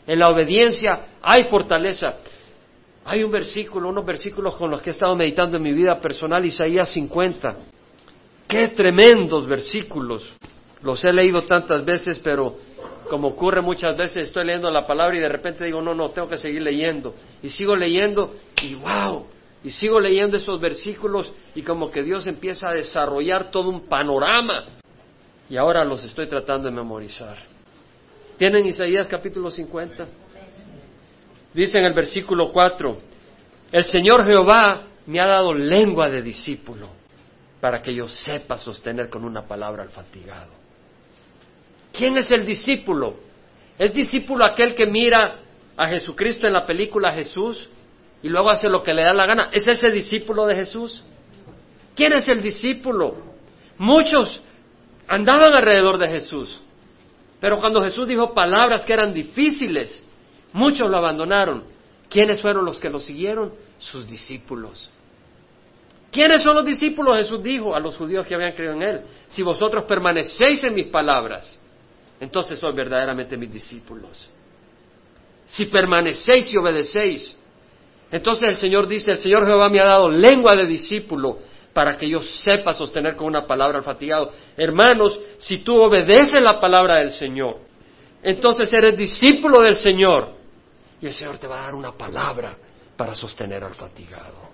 [0.05, 2.17] En la obediencia hay fortaleza.
[3.05, 6.45] Hay un versículo, unos versículos con los que he estado meditando en mi vida personal,
[6.45, 7.55] Isaías 50.
[8.47, 10.29] Qué tremendos versículos.
[10.81, 12.57] Los he leído tantas veces, pero
[13.09, 16.27] como ocurre muchas veces, estoy leyendo la palabra y de repente digo, no, no, tengo
[16.27, 17.15] que seguir leyendo.
[17.41, 19.25] Y sigo leyendo y wow,
[19.63, 24.65] y sigo leyendo esos versículos y como que Dios empieza a desarrollar todo un panorama.
[25.49, 27.37] Y ahora los estoy tratando de memorizar.
[28.37, 30.07] ¿Tienen Isaías capítulo 50?
[31.53, 32.97] Dice en el versículo 4,
[33.71, 36.87] el Señor Jehová me ha dado lengua de discípulo
[37.59, 40.53] para que yo sepa sostener con una palabra al fatigado.
[41.91, 43.15] ¿Quién es el discípulo?
[43.77, 45.39] ¿Es discípulo aquel que mira
[45.77, 47.69] a Jesucristo en la película Jesús
[48.23, 49.49] y luego hace lo que le da la gana?
[49.51, 51.03] ¿Es ese discípulo de Jesús?
[51.95, 53.17] ¿Quién es el discípulo?
[53.77, 54.41] Muchos
[55.07, 56.61] andaban alrededor de Jesús,
[57.39, 60.03] pero cuando Jesús dijo palabras que eran difíciles,
[60.53, 61.63] muchos lo abandonaron.
[62.09, 63.53] ¿Quiénes fueron los que lo siguieron?
[63.79, 64.89] Sus discípulos.
[66.11, 67.17] ¿Quiénes son los discípulos?
[67.17, 70.87] Jesús dijo a los judíos que habían creído en Él, si vosotros permanecéis en mis
[70.87, 71.57] palabras,
[72.19, 74.29] entonces sois verdaderamente mis discípulos.
[75.47, 77.35] Si permanecéis y obedecéis,
[78.11, 81.39] entonces el Señor dice, el Señor Jehová me ha dado lengua de discípulo
[81.73, 84.31] para que yo sepa sostener con una palabra al fatigado.
[84.57, 87.59] Hermanos, si tú obedeces la palabra del Señor,
[88.21, 90.35] entonces eres discípulo del Señor
[90.99, 92.55] y el Señor te va a dar una palabra
[92.97, 94.51] para sostener al fatigado.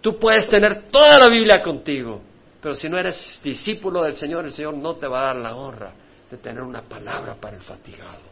[0.00, 2.22] Tú puedes tener toda la Biblia contigo,
[2.60, 5.54] pero si no eres discípulo del Señor, el Señor no te va a dar la
[5.54, 5.92] honra
[6.30, 8.22] de tener una palabra para el fatigado.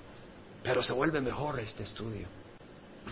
[0.62, 2.26] Pero se vuelve mejor este estudio.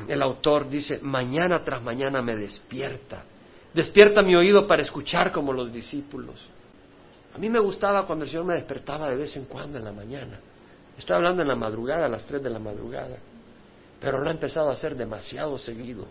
[0.09, 3.25] El autor dice, mañana tras mañana me despierta.
[3.73, 6.41] Despierta mi oído para escuchar como los discípulos.
[7.35, 9.93] A mí me gustaba cuando el Señor me despertaba de vez en cuando en la
[9.93, 10.41] mañana.
[10.97, 13.19] Estoy hablando en la madrugada, a las tres de la madrugada.
[14.01, 16.07] Pero lo he empezado a hacer demasiado seguido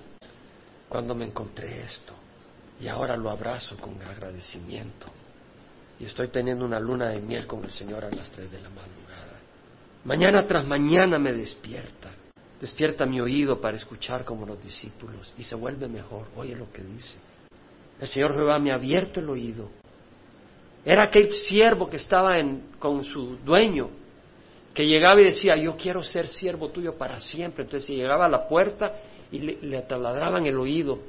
[0.88, 2.14] cuando me encontré esto.
[2.80, 5.08] Y ahora lo abrazo con agradecimiento.
[6.00, 8.70] Y estoy teniendo una luna de miel con el Señor a las tres de la
[8.70, 9.40] madrugada.
[10.04, 12.12] Mañana tras mañana me despierta.
[12.60, 16.28] Despierta mi oído para escuchar como los discípulos y se vuelve mejor.
[16.36, 17.18] Oye lo que dice.
[18.00, 19.70] El Señor Jehová me ha abierto el oído.
[20.86, 22.34] Era aquel siervo que estaba
[22.80, 23.90] con su dueño,
[24.74, 27.64] que llegaba y decía, yo quiero ser siervo tuyo para siempre.
[27.64, 28.96] Entonces llegaba a la puerta
[29.32, 31.00] y le, le taladraban el oído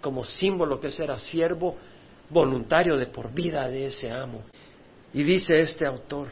[0.00, 1.76] como símbolo que ese era siervo
[2.30, 4.42] voluntario de por vida de ese amo.
[5.12, 6.28] Y dice este autor,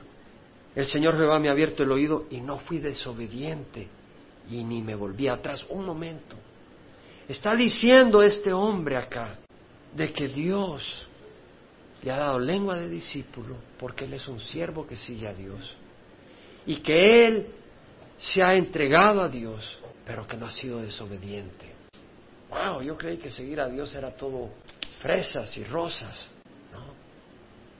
[0.74, 3.88] el Señor Jehová me ha abierto el oído y no fui desobediente
[4.50, 6.36] y ni me volví atrás un momento.
[7.28, 9.38] Está diciendo este hombre acá
[9.94, 11.08] de que Dios
[12.02, 15.74] le ha dado lengua de discípulo porque él es un siervo que sigue a Dios
[16.66, 17.46] y que él
[18.16, 21.66] se ha entregado a Dios pero que no ha sido desobediente.
[22.48, 24.50] Wow, yo creí que seguir a Dios era todo
[25.02, 26.28] fresas y rosas,
[26.72, 26.84] ¿no?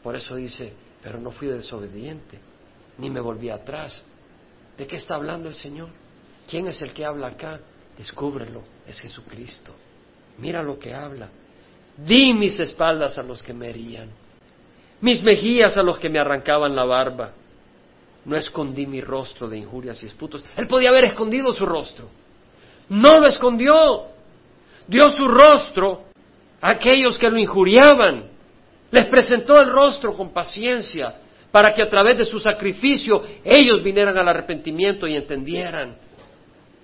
[0.03, 2.41] Por eso dice, pero no fui desobediente,
[2.99, 4.03] ni me volví atrás.
[4.77, 5.89] ¿De qué está hablando el Señor?
[6.47, 7.61] ¿Quién es el que habla acá?
[7.97, 9.75] Descúbrelo, es Jesucristo.
[10.39, 11.31] Mira lo que habla.
[11.97, 14.11] Di mis espaldas a los que me herían,
[15.01, 17.33] mis mejillas a los que me arrancaban la barba.
[18.25, 20.45] No escondí mi rostro de injurias y esputos.
[20.57, 22.09] Él podía haber escondido su rostro.
[22.89, 24.07] No lo escondió.
[24.87, 26.07] Dio su rostro
[26.61, 28.31] a aquellos que lo injuriaban.
[28.91, 31.15] Les presentó el rostro con paciencia
[31.51, 35.97] para que a través de su sacrificio ellos vinieran al arrepentimiento y entendieran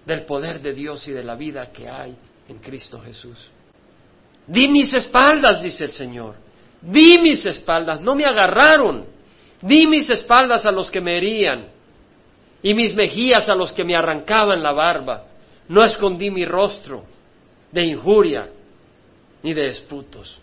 [0.05, 2.17] del poder de Dios y de la vida que hay
[2.49, 3.39] en Cristo Jesús.
[4.47, 6.35] Di mis espaldas, dice el Señor.
[6.81, 9.07] Di mis espaldas, no me agarraron.
[9.61, 11.69] Di mis espaldas a los que me herían
[12.63, 15.25] y mis mejillas a los que me arrancaban la barba.
[15.69, 17.05] No escondí mi rostro
[17.71, 18.49] de injuria
[19.43, 20.39] ni de esputos.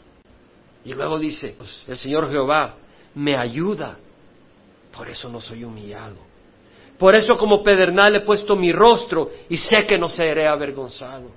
[0.86, 1.56] Y luego dice,
[1.88, 2.76] el Señor Jehová
[3.16, 3.98] me ayuda,
[4.96, 6.29] por eso no soy humillado.
[7.00, 11.32] Por eso como pedernal he puesto mi rostro y sé que no seré avergonzado.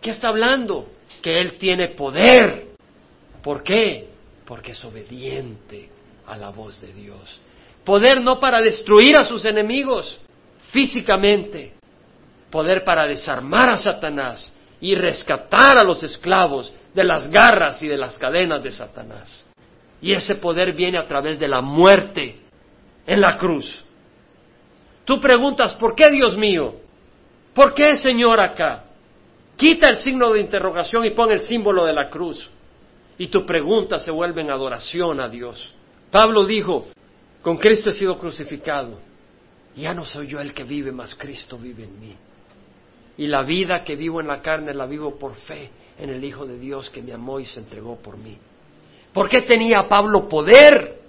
[0.00, 0.88] ¿Qué está hablando?
[1.20, 2.68] Que Él tiene poder.
[3.42, 4.08] ¿Por qué?
[4.46, 5.90] Porque es obediente
[6.26, 7.40] a la voz de Dios.
[7.84, 10.18] Poder no para destruir a sus enemigos
[10.70, 11.74] físicamente,
[12.50, 17.98] poder para desarmar a Satanás y rescatar a los esclavos de las garras y de
[17.98, 19.44] las cadenas de Satanás.
[20.00, 22.40] Y ese poder viene a través de la muerte
[23.06, 23.84] en la cruz.
[25.10, 26.72] Tú preguntas, ¿por qué Dios mío?
[27.52, 28.84] ¿Por qué Señor acá?
[29.56, 32.48] Quita el signo de interrogación y pon el símbolo de la cruz.
[33.18, 35.74] Y tu pregunta se vuelve en adoración a Dios.
[36.12, 36.86] Pablo dijo,
[37.42, 39.00] con Cristo he sido crucificado.
[39.74, 42.16] Ya no soy yo el que vive, mas Cristo vive en mí.
[43.16, 46.46] Y la vida que vivo en la carne la vivo por fe en el Hijo
[46.46, 48.38] de Dios que me amó y se entregó por mí.
[49.12, 51.00] ¿Por qué tenía Pablo poder?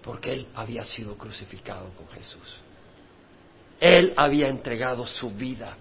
[0.00, 2.60] Porque él había sido crucificado con Jesús.
[3.80, 5.74] Él había entregado su vida,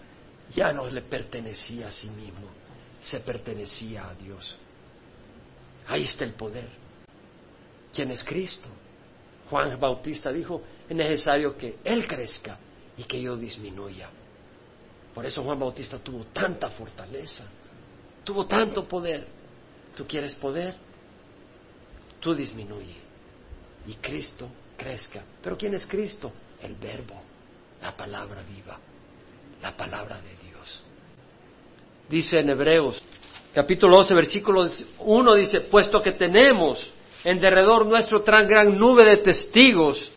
[0.55, 2.47] ya no le pertenecía a sí mismo,
[3.01, 4.55] se pertenecía a Dios.
[5.87, 6.69] Ahí está el poder.
[7.93, 8.69] ¿Quién es Cristo?
[9.49, 12.57] Juan Bautista dijo, es necesario que Él crezca
[12.95, 14.09] y que yo disminuya.
[15.13, 17.43] Por eso Juan Bautista tuvo tanta fortaleza,
[18.23, 19.27] tuvo tanto poder.
[19.97, 20.75] ¿Tú quieres poder?
[22.21, 22.95] Tú disminuye
[23.87, 24.47] y Cristo
[24.77, 25.21] crezca.
[25.41, 26.31] ¿Pero quién es Cristo?
[26.61, 27.28] El verbo
[27.81, 28.79] la palabra viva,
[29.61, 30.81] la palabra de Dios.
[32.09, 33.01] Dice en Hebreos,
[33.53, 34.67] capítulo 12, versículo
[34.99, 36.91] 1, dice, puesto que tenemos
[37.23, 40.11] en derredor nuestro tan gran nube de testigos,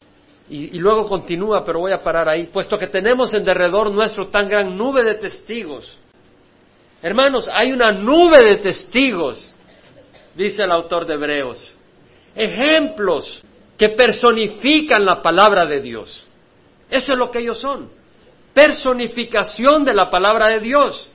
[0.49, 4.29] y, y, luego continúa, pero voy a parar ahí, puesto que tenemos en derredor nuestro
[4.29, 5.97] tan gran nube de testigos.
[7.01, 9.53] Hermanos, hay una nube de testigos,
[10.35, 11.75] dice el autor de Hebreos,
[12.35, 13.43] ejemplos
[13.79, 16.27] que personifican la palabra de Dios.
[16.93, 17.89] Eso es lo que ellos son.
[18.53, 21.09] Personificación de la palabra de Dios,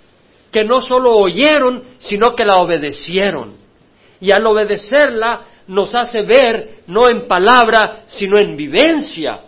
[0.52, 3.56] que no solo oyeron, sino que la obedecieron.
[4.20, 9.42] Y al obedecerla nos hace ver, no en palabra, sino en vivencia,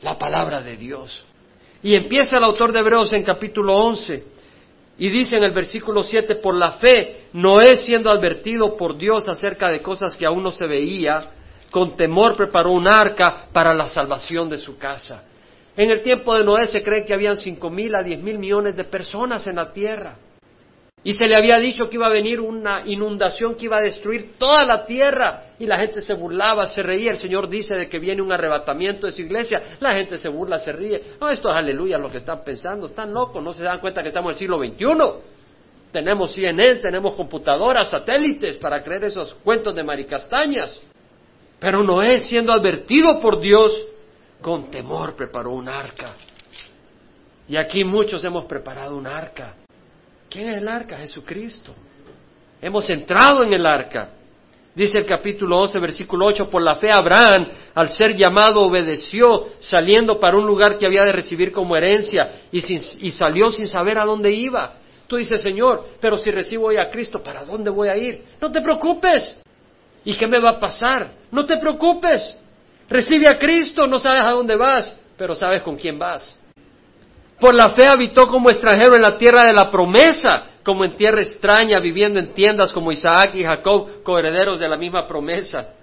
[0.00, 1.26] la palabra de Dios.
[1.82, 4.24] Y empieza el autor de Hebreos en capítulo 11
[4.96, 9.68] y dice en el versículo 7, por la fe, Noé siendo advertido por Dios acerca
[9.68, 11.20] de cosas que aún no se veía,
[11.70, 15.24] con temor preparó un arca para la salvación de su casa.
[15.76, 18.76] En el tiempo de Noé se cree que habían cinco mil a diez mil millones
[18.76, 20.16] de personas en la tierra.
[21.04, 24.32] Y se le había dicho que iba a venir una inundación que iba a destruir
[24.38, 25.44] toda la tierra.
[25.56, 27.12] Y la gente se burlaba, se reía.
[27.12, 29.76] El Señor dice de que viene un arrebatamiento de su iglesia.
[29.78, 31.00] La gente se burla, se ríe.
[31.20, 32.86] No, esto es aleluya lo que están pensando.
[32.86, 35.36] Están locos, no se dan cuenta que estamos en el siglo XXI.
[35.92, 40.82] Tenemos CNN, tenemos computadoras, satélites para creer esos cuentos de maricastañas.
[41.60, 43.72] Pero Noé, siendo advertido por Dios,
[44.40, 46.14] con temor preparó un arca.
[47.48, 49.54] Y aquí muchos hemos preparado un arca
[50.28, 50.98] ¿Quién es el arca?
[50.98, 51.72] Jesucristo.
[52.60, 54.10] Hemos entrado en el arca.
[54.74, 60.20] Dice el capítulo 11, versículo 8, por la fe Abraham, al ser llamado, obedeció, saliendo
[60.20, 64.04] para un lugar que había de recibir como herencia, y, y salió sin saber a
[64.04, 64.74] dónde iba.
[65.06, 68.22] Tú dices, Señor, pero si recibo hoy a Cristo, ¿para dónde voy a ir?
[68.38, 69.40] No te preocupes.
[70.04, 71.12] ¿Y qué me va a pasar?
[71.30, 72.36] No te preocupes.
[72.88, 76.42] Recibe a Cristo, no sabes a dónde vas, pero sabes con quién vas.
[77.40, 81.20] Por la fe habitó como extranjero en la tierra de la promesa, como en tierra
[81.20, 85.74] extraña, viviendo en tiendas como Isaac y Jacob, coherederos de la misma promesa.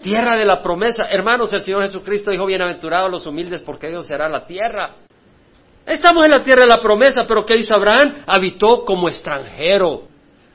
[0.00, 1.08] Tierra de la promesa.
[1.10, 4.96] Hermanos, el Señor Jesucristo dijo, bienaventurados los humildes, porque ellos será la tierra.
[5.84, 8.22] Estamos en la tierra de la promesa, pero ¿qué hizo Abraham?
[8.26, 10.02] Habitó como extranjero.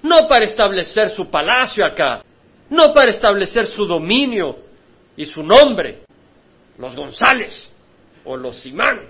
[0.01, 2.21] No para establecer su palacio acá,
[2.69, 4.68] no para establecer su dominio
[5.19, 6.03] y su nombre,
[6.77, 7.69] los González
[8.23, 9.01] o los Simán.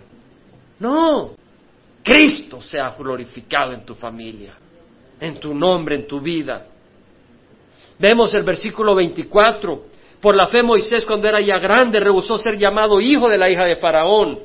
[0.80, 1.36] No,
[2.02, 4.58] Cristo sea glorificado en tu familia,
[5.20, 6.66] en tu nombre, en tu vida.
[8.00, 9.86] Vemos el versículo 24.
[10.20, 13.66] Por la fe Moisés cuando era ya grande rehusó ser llamado hijo de la hija
[13.66, 14.40] de Faraón,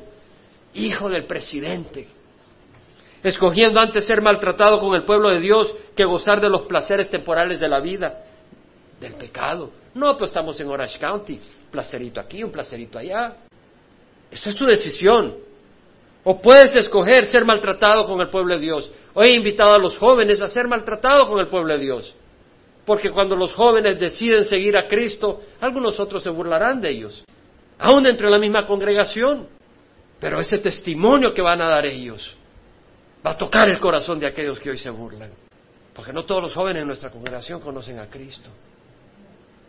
[0.75, 2.07] hijo del presidente,
[3.23, 7.59] escogiendo antes ser maltratado con el pueblo de Dios que gozar de los placeres temporales
[7.59, 8.19] de la vida,
[9.01, 9.71] del pecado.
[9.95, 11.39] No, pues estamos en Orange County,
[11.71, 13.37] placerito aquí, un placerito allá.
[14.29, 15.35] Eso es tu decisión.
[16.25, 18.91] O puedes escoger ser maltratado con el pueblo de Dios.
[19.13, 22.13] Hoy he invitado a los jóvenes a ser maltratados con el pueblo de Dios.
[22.85, 27.23] Porque cuando los jóvenes deciden seguir a Cristo, algunos otros se burlarán de ellos.
[27.79, 29.47] Aún dentro de la misma congregación.
[30.19, 32.35] Pero ese testimonio que van a dar ellos
[33.25, 35.31] va a tocar el corazón de aquellos que hoy se burlan.
[35.93, 38.49] Porque no todos los jóvenes en nuestra congregación conocen a Cristo.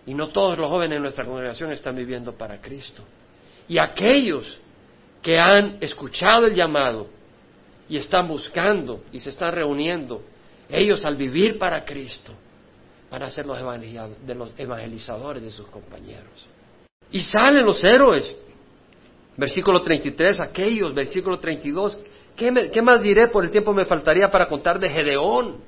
[0.07, 3.03] Y no todos los jóvenes en nuestra congregación están viviendo para Cristo.
[3.69, 4.59] Y aquellos
[5.21, 7.09] que han escuchado el llamado
[7.89, 10.23] y están buscando y se están reuniendo,
[10.69, 12.33] ellos al vivir para Cristo
[13.11, 13.59] van a ser los,
[14.59, 16.47] evangelizadores de sus compañeros.
[17.11, 18.37] Y salen los héroes.
[19.37, 21.99] Versículo 33, aquellos, versículo 32.
[22.35, 23.29] ¿Qué, ¿Qué más diré?
[23.29, 25.59] Por el tiempo me faltaría para contar de Gedeón.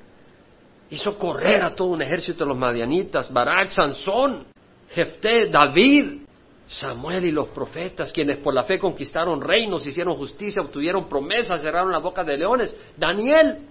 [0.89, 4.47] Hizo correr a todo un ejército de los madianitas, Barak, Sansón,
[4.89, 6.21] Jefté, David,
[6.67, 11.91] Samuel y los profetas, quienes por la fe conquistaron reinos, hicieron justicia, obtuvieron promesas, cerraron
[11.91, 12.75] la boca de leones.
[12.95, 13.67] Daniel.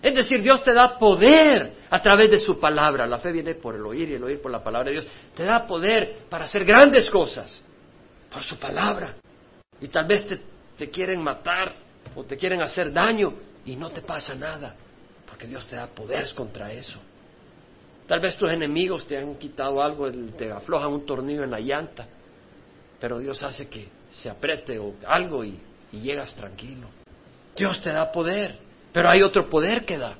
[0.00, 3.06] Es decir, Dios te da poder a través de su palabra.
[3.06, 5.12] La fe viene por el oír y el oír por la palabra de Dios.
[5.34, 7.62] Te da poder para hacer grandes cosas
[8.30, 9.14] por su palabra.
[9.80, 10.40] Y tal vez te,
[10.76, 11.74] te quieren matar
[12.14, 14.76] o te quieren hacer daño y no te pasa nada,
[15.34, 17.00] porque Dios te da poder contra eso.
[18.06, 22.06] Tal vez tus enemigos te han quitado algo, te aflojan un tornillo en la llanta,
[23.00, 25.58] pero Dios hace que se apriete o algo y,
[25.90, 26.86] y llegas tranquilo.
[27.56, 28.56] Dios te da poder,
[28.92, 30.14] pero hay otro poder que da.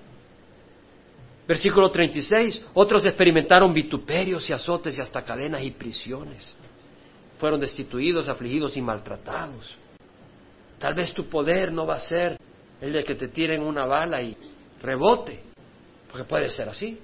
[1.47, 6.57] Versículo 36, otros experimentaron vituperios y azotes y hasta cadenas y prisiones.
[7.39, 9.77] Fueron destituidos, afligidos y maltratados.
[10.81, 12.37] Tal vez tu poder no va a ser
[12.81, 14.37] el de que te tiren una bala y
[14.85, 15.41] rebote,
[16.11, 17.01] porque puede ser así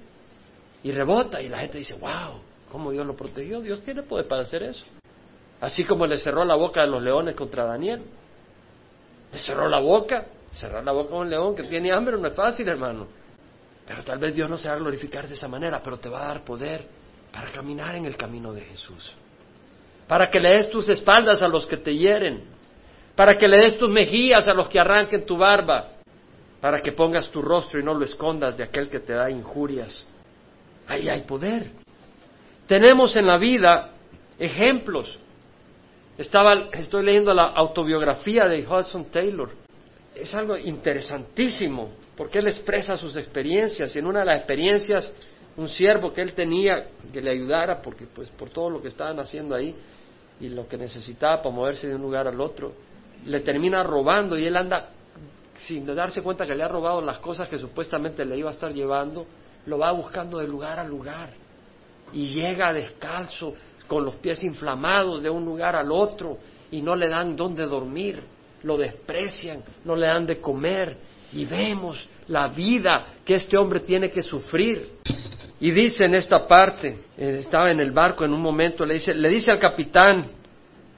[0.82, 3.60] y rebota y la gente dice, wow, ¿cómo Dios lo protegió?
[3.60, 4.84] Dios tiene poder para hacer eso.
[5.60, 8.02] Así como le cerró la boca de los leones contra Daniel.
[9.32, 10.26] Le cerró la boca.
[10.52, 13.06] Cerrar la boca a un león que tiene hambre no es fácil, hermano.
[13.86, 16.24] Pero tal vez Dios no se va a glorificar de esa manera, pero te va
[16.24, 16.84] a dar poder
[17.30, 19.12] para caminar en el camino de Jesús.
[20.08, 22.44] Para que le des tus espaldas a los que te hieren.
[23.14, 25.99] Para que le des tus mejillas a los que arranquen tu barba.
[26.60, 30.06] Para que pongas tu rostro y no lo escondas de aquel que te da injurias.
[30.86, 31.70] Ahí hay poder.
[32.66, 33.92] Tenemos en la vida
[34.38, 35.18] ejemplos.
[36.18, 39.50] Estaba, estoy leyendo la autobiografía de Hudson Taylor.
[40.14, 43.94] Es algo interesantísimo, porque él expresa sus experiencias.
[43.96, 45.12] Y en una de las experiencias
[45.56, 49.18] un siervo que él tenía que le ayudara porque pues por todo lo que estaban
[49.18, 49.74] haciendo ahí
[50.40, 52.72] y lo que necesitaba para moverse de un lugar al otro,
[53.26, 54.90] le termina robando y él anda
[55.66, 58.72] sin darse cuenta que le ha robado las cosas que supuestamente le iba a estar
[58.72, 59.26] llevando,
[59.66, 61.30] lo va buscando de lugar a lugar
[62.12, 63.54] y llega descalzo
[63.86, 66.38] con los pies inflamados de un lugar al otro
[66.70, 68.22] y no le dan dónde dormir,
[68.62, 70.96] lo desprecian, no le dan de comer
[71.32, 74.98] y vemos la vida que este hombre tiene que sufrir.
[75.60, 79.12] Y dice en esta parte, eh, estaba en el barco en un momento, le dice,
[79.12, 80.24] le dice al capitán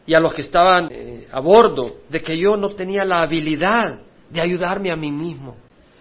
[0.06, 3.98] y a los que estaban eh, a bordo de que yo no tenía la habilidad
[4.32, 5.56] de ayudarme a mí mismo,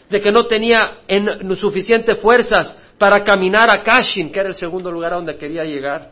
[0.09, 4.89] de que no tenía en, suficientes fuerzas para caminar a Kashin, que era el segundo
[4.89, 6.11] lugar a donde quería llegar,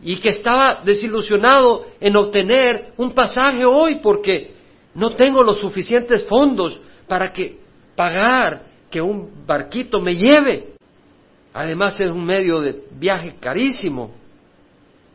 [0.00, 4.52] y que estaba desilusionado en obtener un pasaje hoy porque
[4.94, 7.58] no tengo los suficientes fondos para que
[7.94, 10.74] pagar que un barquito me lleve.
[11.52, 14.12] Además es un medio de viaje carísimo.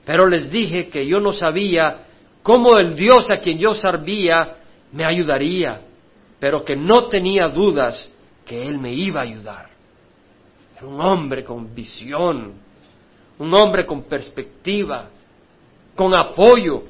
[0.05, 2.05] Pero les dije que yo no sabía
[2.41, 4.55] cómo el Dios a quien yo servía
[4.91, 5.81] me ayudaría,
[6.39, 8.09] pero que no tenía dudas
[8.45, 9.69] que Él me iba a ayudar.
[10.77, 12.53] Era un hombre con visión,
[13.37, 15.09] un hombre con perspectiva,
[15.95, 16.83] con apoyo.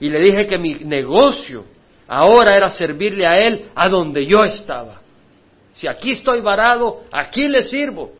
[0.00, 1.64] Y le dije que mi negocio
[2.06, 5.00] ahora era servirle a Él a donde yo estaba.
[5.72, 8.12] Si aquí estoy varado, aquí le sirvo.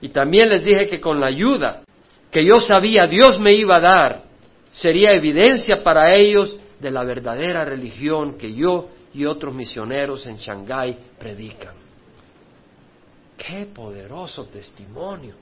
[0.00, 1.82] Y también les dije que con la ayuda
[2.30, 4.22] que yo sabía Dios me iba a dar,
[4.70, 10.96] sería evidencia para ellos de la verdadera religión que yo y otros misioneros en Shanghái
[11.18, 11.74] predican.
[13.36, 15.34] Qué poderoso testimonio.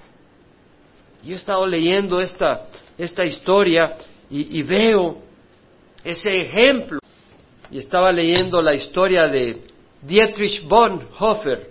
[1.22, 3.96] Yo he estado leyendo esta, esta historia
[4.30, 5.18] y, veo
[6.04, 7.00] ese ejemplo.
[7.70, 9.62] Y estaba leyendo la historia de
[10.02, 11.70] Dietrich Bonhoeffer,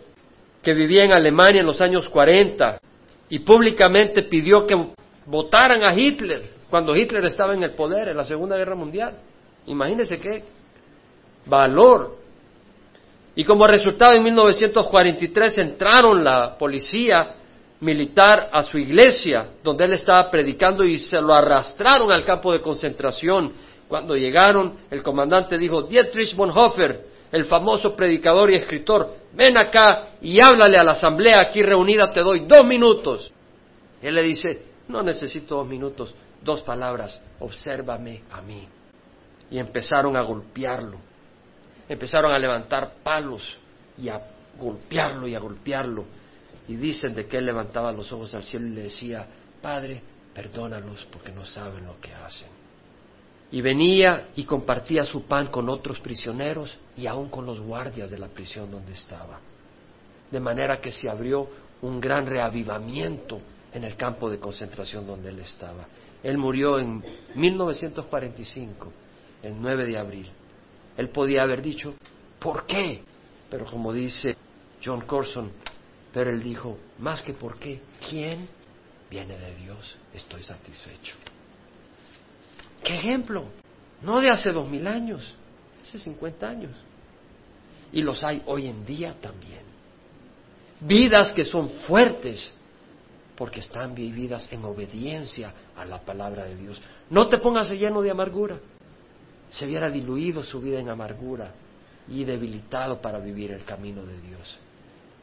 [0.61, 2.79] que vivía en Alemania en los años 40
[3.29, 4.75] y públicamente pidió que
[5.25, 9.17] votaran a Hitler cuando Hitler estaba en el poder en la Segunda Guerra Mundial.
[9.67, 10.43] Imagínense qué
[11.45, 12.17] valor.
[13.35, 17.35] Y como resultado en 1943 entraron la policía
[17.81, 22.61] militar a su iglesia donde él estaba predicando y se lo arrastraron al campo de
[22.61, 23.53] concentración.
[23.87, 30.41] Cuando llegaron, el comandante dijo, Dietrich Bonhoeffer, el famoso predicador y escritor, ven acá y
[30.41, 33.31] háblale a la asamblea aquí reunida, te doy dos minutos.
[34.01, 38.67] Él le dice, no necesito dos minutos, dos palabras, obsérvame a mí.
[39.51, 40.97] Y empezaron a golpearlo,
[41.87, 43.57] empezaron a levantar palos
[43.97, 44.21] y a
[44.59, 46.05] golpearlo y a golpearlo.
[46.67, 49.27] Y dicen de que él levantaba los ojos al cielo y le decía,
[49.61, 50.01] Padre,
[50.33, 52.49] perdónalos porque no saben lo que hacen.
[53.51, 58.17] Y venía y compartía su pan con otros prisioneros y aún con los guardias de
[58.17, 59.39] la prisión donde estaba.
[60.31, 61.47] De manera que se abrió
[61.81, 63.39] un gran reavivamiento
[63.71, 65.85] en el campo de concentración donde él estaba.
[66.23, 67.03] Él murió en
[67.35, 68.91] 1945,
[69.43, 70.31] el 9 de abril.
[70.97, 71.93] Él podía haber dicho,
[72.39, 73.03] ¿por qué?
[73.49, 74.35] Pero como dice
[74.83, 75.51] John Corson,
[76.13, 78.47] pero él dijo, más que por qué, ¿quién?
[79.09, 81.15] Viene de Dios, estoy satisfecho.
[82.83, 83.45] ¿Qué ejemplo?
[84.01, 85.33] No de hace dos mil años,
[85.81, 86.75] hace cincuenta años.
[87.91, 89.61] Y los hay hoy en día también.
[90.79, 92.53] Vidas que son fuertes
[93.35, 96.81] porque están vividas en obediencia a la palabra de Dios.
[97.09, 98.59] No te pongas lleno de amargura.
[99.49, 101.51] Se hubiera diluido su vida en amargura
[102.07, 104.59] y debilitado para vivir el camino de Dios.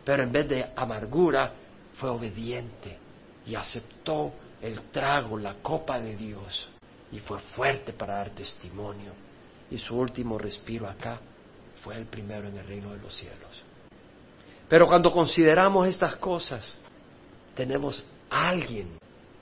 [0.04, 1.52] Pero en vez de amargura,
[1.94, 2.98] fue obediente
[3.46, 6.68] y aceptó el trago, la copa de Dios
[7.10, 9.12] y fue fuerte para dar testimonio.
[9.70, 11.18] Y su último respiro acá
[11.82, 13.62] fue el primero en el reino de los cielos.
[14.68, 16.74] Pero cuando consideramos estas cosas,
[17.54, 18.98] tenemos a alguien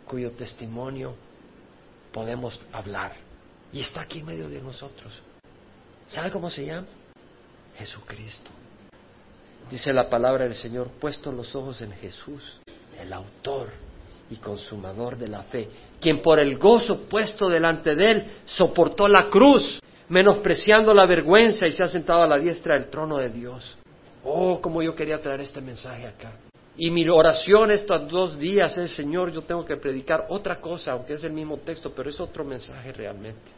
[0.07, 1.15] cuyo testimonio
[2.13, 3.13] podemos hablar.
[3.73, 5.13] Y está aquí en medio de nosotros.
[6.09, 6.87] ¿Sabe cómo se llama?
[7.79, 8.51] Jesucristo.
[9.71, 12.61] Dice la palabra del Señor, puesto los ojos en Jesús,
[13.01, 13.69] el autor
[14.29, 15.69] y consumador de la fe,
[16.01, 21.73] quien por el gozo puesto delante de él soportó la cruz, menospreciando la vergüenza y
[21.73, 23.77] se ha sentado a la diestra del trono de Dios.
[24.25, 26.33] Oh, como yo quería traer este mensaje acá.
[26.77, 31.15] Y mi oración estos dos días es, Señor, yo tengo que predicar otra cosa, aunque
[31.15, 33.51] es el mismo texto, pero es otro mensaje realmente,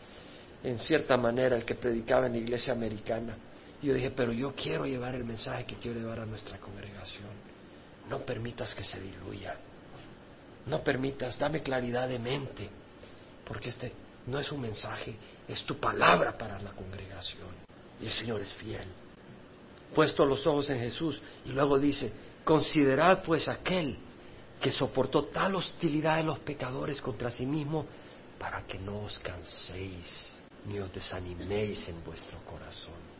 [0.64, 3.36] en cierta manera, el que predicaba en la iglesia americana.
[3.80, 7.30] Y yo dije, pero yo quiero llevar el mensaje que quiero llevar a nuestra congregación.
[8.08, 9.56] No permitas que se diluya.
[10.66, 12.68] No permitas, dame claridad de mente,
[13.44, 13.92] porque este
[14.28, 15.16] no es un mensaje,
[15.48, 17.48] es tu palabra para la congregación.
[18.00, 18.86] Y el Señor es fiel.
[19.92, 22.12] Puesto los ojos en Jesús y luego dice,
[22.44, 23.98] considerad pues aquel
[24.60, 27.84] que soportó tal hostilidad de los pecadores contra sí mismo,
[28.38, 30.32] para que no os canséis
[30.66, 33.12] ni os desaniméis en vuestro corazón.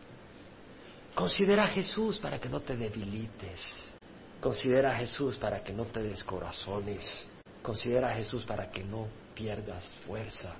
[1.14, 3.93] Considera a Jesús para que no te debilites.
[4.40, 7.26] Considera a Jesús para que no te descorazones.
[7.62, 10.55] Considera a Jesús para que no pierdas fuerza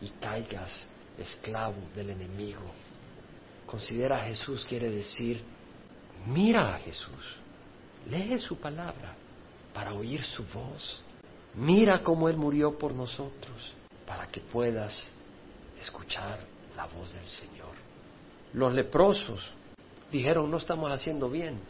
[0.00, 2.62] y caigas esclavo del enemigo.
[3.66, 5.44] Considera a Jesús quiere decir,
[6.26, 7.36] mira a Jesús,
[8.08, 9.14] lee su palabra
[9.74, 11.02] para oír su voz.
[11.54, 13.72] Mira cómo Él murió por nosotros
[14.06, 15.12] para que puedas
[15.80, 16.38] escuchar
[16.76, 17.74] la voz del Señor.
[18.54, 19.52] Los leprosos
[20.10, 21.60] dijeron, no estamos haciendo bien,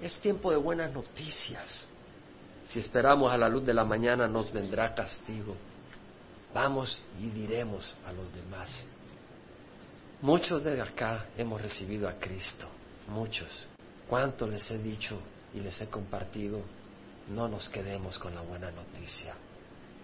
[0.00, 1.86] es tiempo de buenas noticias.
[2.66, 5.54] Si esperamos a la luz de la mañana nos vendrá castigo.
[6.52, 8.84] Vamos y diremos a los demás.
[10.22, 12.66] Muchos de acá hemos recibido a Cristo,
[13.08, 13.66] muchos.
[14.08, 15.18] ¿Cuánto les he dicho
[15.54, 16.60] y les he compartido?
[17.28, 19.34] No nos quedemos con la buena noticia.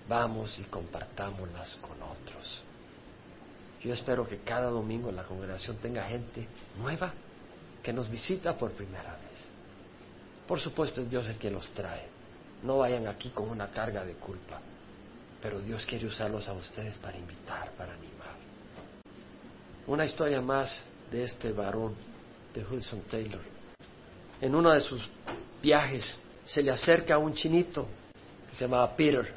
[0.09, 2.62] Vamos y compartámoslas con otros.
[3.84, 6.46] Yo espero que cada domingo en la congregación tenga gente
[6.78, 7.12] nueva
[7.82, 9.48] que nos visita por primera vez.
[10.46, 12.06] Por supuesto es Dios el que los trae.
[12.62, 14.60] No vayan aquí con una carga de culpa,
[15.40, 18.36] pero Dios quiere usarlos a ustedes para invitar, para animar.
[19.88, 20.76] Una historia más
[21.10, 21.96] de este varón,
[22.54, 23.40] de Hudson Taylor.
[24.40, 25.10] En uno de sus
[25.60, 27.88] viajes se le acerca a un chinito
[28.48, 29.34] que se llamaba Peter,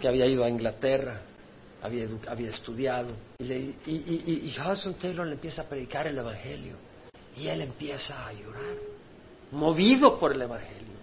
[0.00, 1.22] que había ido a Inglaterra
[1.82, 3.10] había, había estudiado.
[3.38, 6.76] Y, y, Hudson Taylor le empieza a predicar el Evangelio.
[7.36, 8.76] Y él empieza a llorar,
[9.52, 10.98] movido por el Evangelio.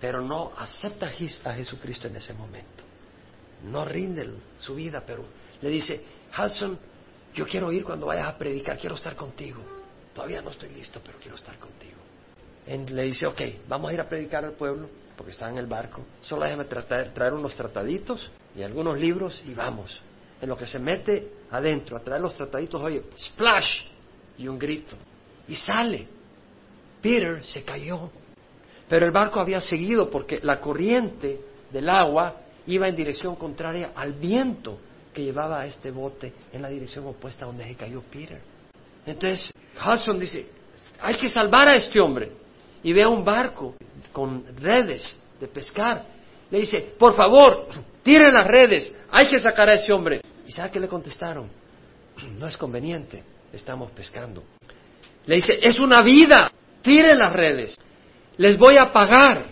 [0.00, 2.84] Pero no acepta a Jesucristo en ese momento.
[3.64, 5.24] No rinde su vida, pero
[5.60, 6.00] le dice,
[6.38, 6.78] Hudson,
[7.34, 9.60] yo quiero ir cuando vayas a predicar, quiero estar contigo.
[10.14, 11.96] Todavía no estoy listo, pero quiero estar contigo.
[12.66, 14.88] Le dice, ok, vamos a ir a predicar al pueblo,
[15.18, 16.04] porque está en el barco.
[16.22, 20.00] Solo déjame traer unos trataditos y algunos libros y vamos.
[20.40, 23.82] En lo que se mete adentro a traer los trataditos, oye, splash
[24.38, 24.96] y un grito.
[25.48, 26.06] Y sale.
[27.02, 28.12] Peter se cayó.
[28.88, 31.40] Pero el barco había seguido porque la corriente
[31.72, 32.36] del agua
[32.68, 34.78] iba en dirección contraria al viento
[35.12, 38.40] que llevaba a este bote en la dirección opuesta donde se cayó Peter.
[39.04, 39.52] Entonces
[39.84, 40.48] Hudson dice,
[41.00, 42.30] hay que salvar a este hombre.
[42.84, 43.74] Y ve a un barco
[44.12, 46.04] con redes de pescar.
[46.50, 47.68] Le dice, por favor,
[48.08, 50.22] Tiren las redes, hay que sacar a ese hombre.
[50.46, 51.50] ¿Y sabe qué le contestaron?
[52.38, 54.44] No es conveniente, estamos pescando.
[55.26, 56.50] Le dice, es una vida,
[56.80, 57.76] tiren las redes,
[58.38, 59.44] les voy a pagar,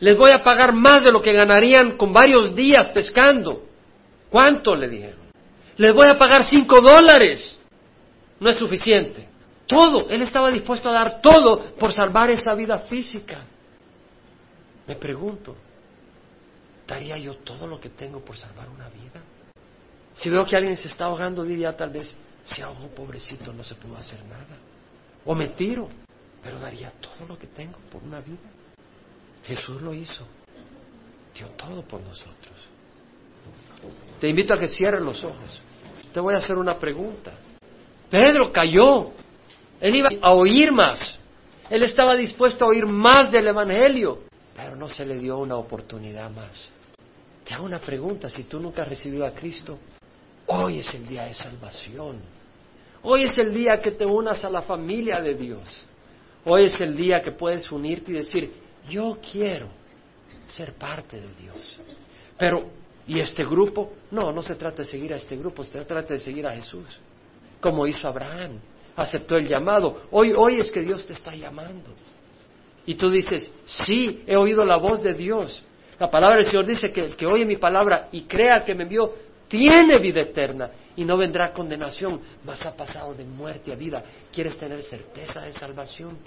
[0.00, 3.66] les voy a pagar más de lo que ganarían con varios días pescando.
[4.30, 4.74] ¿Cuánto?
[4.74, 5.20] le dijeron.
[5.76, 7.60] Les voy a pagar cinco dólares.
[8.40, 9.28] No es suficiente.
[9.72, 13.44] Todo, él estaba dispuesto a dar todo por salvar esa vida física.
[14.86, 15.56] Me pregunto,
[16.92, 19.22] ¿Daría yo todo lo que tengo por salvar una vida?
[20.14, 22.14] Si veo que alguien se está ahogando, diría tal vez,
[22.44, 24.58] se ahogó pobrecito, no se pudo hacer nada.
[25.24, 25.88] O me tiro,
[26.42, 28.50] pero daría todo lo que tengo por una vida.
[29.44, 30.26] Jesús lo hizo,
[31.34, 32.56] dio todo por nosotros.
[34.20, 35.62] Te invito a que cierres los ojos.
[36.12, 37.32] Te voy a hacer una pregunta.
[38.10, 39.12] Pedro cayó.
[39.82, 41.18] Él iba a oír más.
[41.68, 44.20] Él estaba dispuesto a oír más del Evangelio
[44.54, 46.70] pero no se le dio una oportunidad más.
[47.44, 49.78] Te hago una pregunta, si tú nunca has recibido a Cristo,
[50.46, 52.20] hoy es el día de salvación.
[53.02, 55.84] Hoy es el día que te unas a la familia de Dios.
[56.44, 58.52] Hoy es el día que puedes unirte y decir,
[58.88, 59.68] yo quiero
[60.46, 61.80] ser parte de Dios.
[62.38, 62.70] Pero,
[63.06, 63.94] ¿y este grupo?
[64.10, 66.86] No, no se trata de seguir a este grupo, se trata de seguir a Jesús.
[67.60, 68.60] Como hizo Abraham,
[68.96, 70.02] aceptó el llamado.
[70.10, 71.90] Hoy, hoy es que Dios te está llamando.
[72.84, 75.62] Y tú dices, sí, he oído la voz de Dios.
[75.98, 78.82] La palabra del Señor dice que el que oye mi palabra y crea que me
[78.82, 79.14] envió,
[79.48, 84.02] tiene vida eterna y no vendrá condenación, mas ha pasado de muerte a vida.
[84.32, 86.18] ¿Quieres tener certeza de salvación?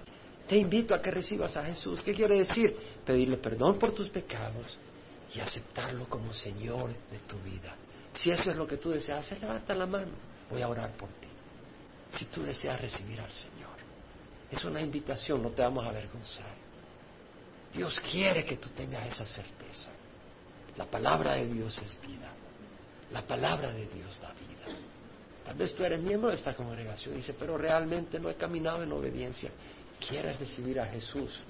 [0.47, 1.99] Te invito a que recibas a Jesús.
[2.03, 2.77] ¿Qué quiere decir?
[3.03, 4.77] Pedirle perdón por tus pecados
[5.35, 7.75] y aceptarlo como Señor de tu vida.
[8.13, 10.11] Si eso es lo que tú deseas, levanta la mano.
[10.49, 11.27] Voy a orar por ti.
[12.15, 13.75] Si tú deseas recibir al Señor.
[14.51, 16.53] Es una invitación, no te vamos a avergonzar.
[17.73, 19.89] Dios quiere que tú tengas esa certeza.
[20.77, 22.31] La palabra de Dios es vida.
[23.11, 24.79] La palabra de Dios da vida.
[25.45, 28.81] Tal vez tú eres miembro de esta congregación y dice, pero realmente no he caminado
[28.81, 29.51] en obediencia.
[30.07, 31.41] ¿Quieres recibir a Jesús?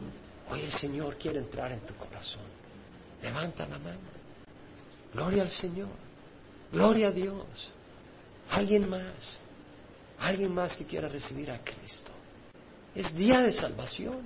[0.49, 2.43] Hoy el Señor quiere entrar en tu corazón.
[3.21, 3.99] Levanta la mano.
[5.13, 5.89] Gloria al Señor.
[6.71, 7.71] Gloria a Dios.
[8.49, 9.39] Alguien más.
[10.19, 12.11] Alguien más que quiera recibir a Cristo.
[12.93, 14.21] Es día de salvación.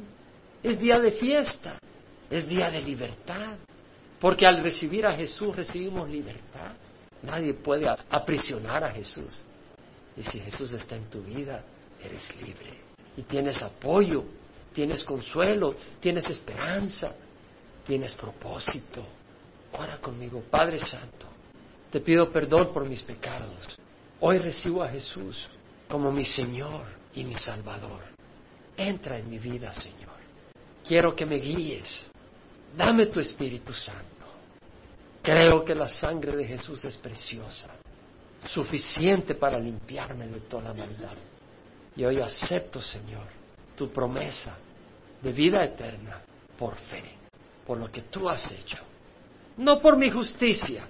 [0.61, 1.79] Es día de fiesta.
[2.29, 3.57] Es día de libertad.
[4.19, 6.73] Porque al recibir a Jesús recibimos libertad.
[7.23, 9.41] Nadie puede aprisionar a Jesús.
[10.15, 11.63] Y si Jesús está en tu vida,
[12.03, 12.77] eres libre.
[13.17, 14.23] Y tienes apoyo,
[14.73, 17.13] tienes consuelo, tienes esperanza,
[17.85, 19.05] tienes propósito.
[19.73, 21.27] Ora conmigo, Padre Santo.
[21.91, 23.77] Te pido perdón por mis pecados.
[24.19, 25.47] Hoy recibo a Jesús
[25.89, 26.85] como mi Señor
[27.15, 28.03] y mi Salvador.
[28.77, 30.17] Entra en mi vida, Señor.
[30.85, 32.09] Quiero que me guíes.
[32.77, 34.05] Dame tu Espíritu Santo.
[35.21, 37.69] Creo que la sangre de Jesús es preciosa,
[38.45, 41.17] suficiente para limpiarme de toda maldad.
[41.95, 43.27] Y hoy acepto, Señor,
[43.75, 44.57] tu promesa
[45.21, 46.21] de vida eterna
[46.57, 47.03] por fe,
[47.65, 48.77] por lo que tú has hecho.
[49.57, 50.87] No por mi justicia,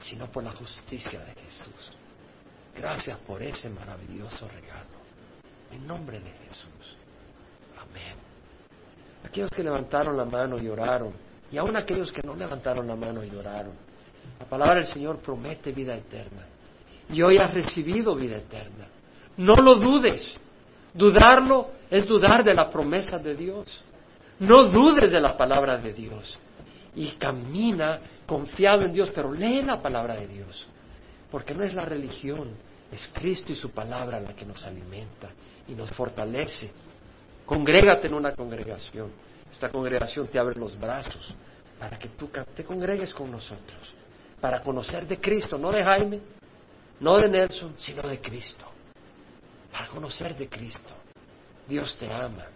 [0.00, 1.95] sino por la justicia de Jesús.
[2.76, 4.96] Gracias por ese maravilloso regalo.
[5.72, 6.96] En nombre de Jesús.
[7.76, 8.16] Amén.
[9.24, 11.12] Aquellos que levantaron la mano y oraron,
[11.50, 13.30] y aún aquellos que no levantaron la mano y.
[14.38, 16.46] La palabra del Señor promete vida eterna.
[17.10, 18.88] Y hoy has recibido vida eterna.
[19.36, 20.38] No lo dudes.
[20.92, 23.82] Dudarlo es dudar de la promesa de Dios.
[24.40, 26.38] No dudes de la palabra de Dios.
[26.94, 30.66] Y camina confiado en Dios, pero lee la palabra de Dios.
[31.30, 32.50] Porque no es la religión,
[32.90, 35.30] es Cristo y su palabra la que nos alimenta
[35.66, 36.70] y nos fortalece.
[37.44, 39.10] Congrégate en una congregación.
[39.50, 41.34] Esta congregación te abre los brazos
[41.78, 43.94] para que tú te congregues con nosotros,
[44.40, 46.20] para conocer de Cristo, no de Jaime,
[47.00, 48.66] no de Nelson, sino de Cristo,
[49.70, 50.94] para conocer de Cristo.
[51.68, 52.46] Dios te ama.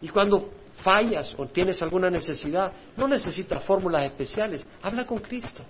[0.00, 0.50] Y cuando
[0.82, 5.64] fallas o tienes alguna necesidad, no necesitas fórmulas especiales, habla con Cristo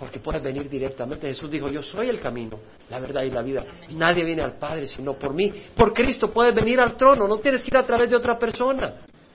[0.00, 1.28] porque puedes venir directamente.
[1.28, 3.66] Jesús dijo, yo soy el camino, la verdad y la vida.
[3.90, 5.52] Nadie viene al Padre sino por mí.
[5.76, 8.94] Por Cristo puedes venir al trono, no tienes que ir a través de otra persona.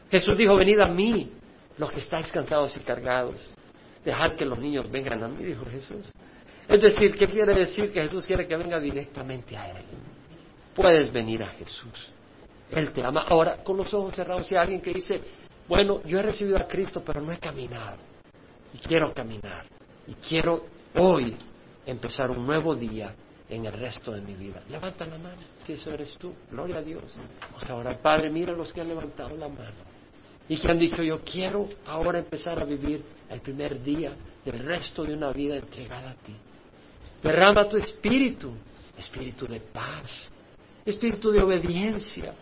[0.10, 1.32] Jesús dijo, venid a mí,
[1.78, 3.48] los que estáis cansados y cargados.
[4.04, 6.12] Dejad que los niños vengan a mí, dijo Jesús.
[6.68, 7.94] Es decir, ¿qué quiere decir?
[7.94, 9.86] Que Jesús quiere que venga directamente a Él.
[10.74, 12.10] Puedes venir a Jesús.
[12.72, 13.24] Él te ama.
[13.28, 15.22] Ahora, con los ojos cerrados, si hay alguien que dice,
[15.68, 17.98] bueno, yo he recibido a Cristo, pero no he caminado.
[18.74, 19.75] Y quiero caminar.
[20.08, 21.36] Y quiero hoy
[21.86, 23.14] empezar un nuevo día
[23.50, 24.64] en el resto de mi vida.
[24.70, 26.34] Levanta la mano, que eso eres tú.
[26.52, 27.04] Gloria a Dios.
[27.52, 28.00] Vamos a orar.
[28.00, 29.96] Padre, mira los que han levantado la mano
[30.48, 35.04] y que han dicho, yo quiero ahora empezar a vivir el primer día del resto
[35.04, 36.36] de una vida entregada a ti.
[37.22, 38.54] Derrama tu espíritu,
[38.98, 40.30] espíritu de paz,
[40.86, 42.34] espíritu de obediencia,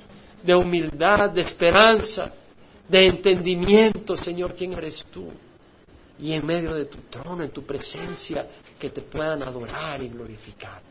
[0.43, 2.29] de humildad, de esperanza,
[2.89, 5.29] de entendimiento, Señor, quién eres tú
[6.23, 8.47] y en medio de tu trono, en tu presencia,
[8.79, 10.81] que te puedan adorar y glorificar.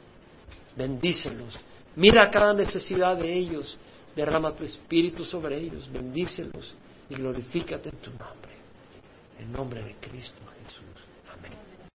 [0.76, 1.58] Bendícelos.
[1.96, 3.78] Mira cada necesidad de ellos.
[4.14, 5.90] Derrama tu espíritu sobre ellos.
[5.90, 6.74] Bendícelos
[7.08, 8.52] y glorifícate en tu nombre.
[9.38, 10.81] En nombre de Cristo Jesús.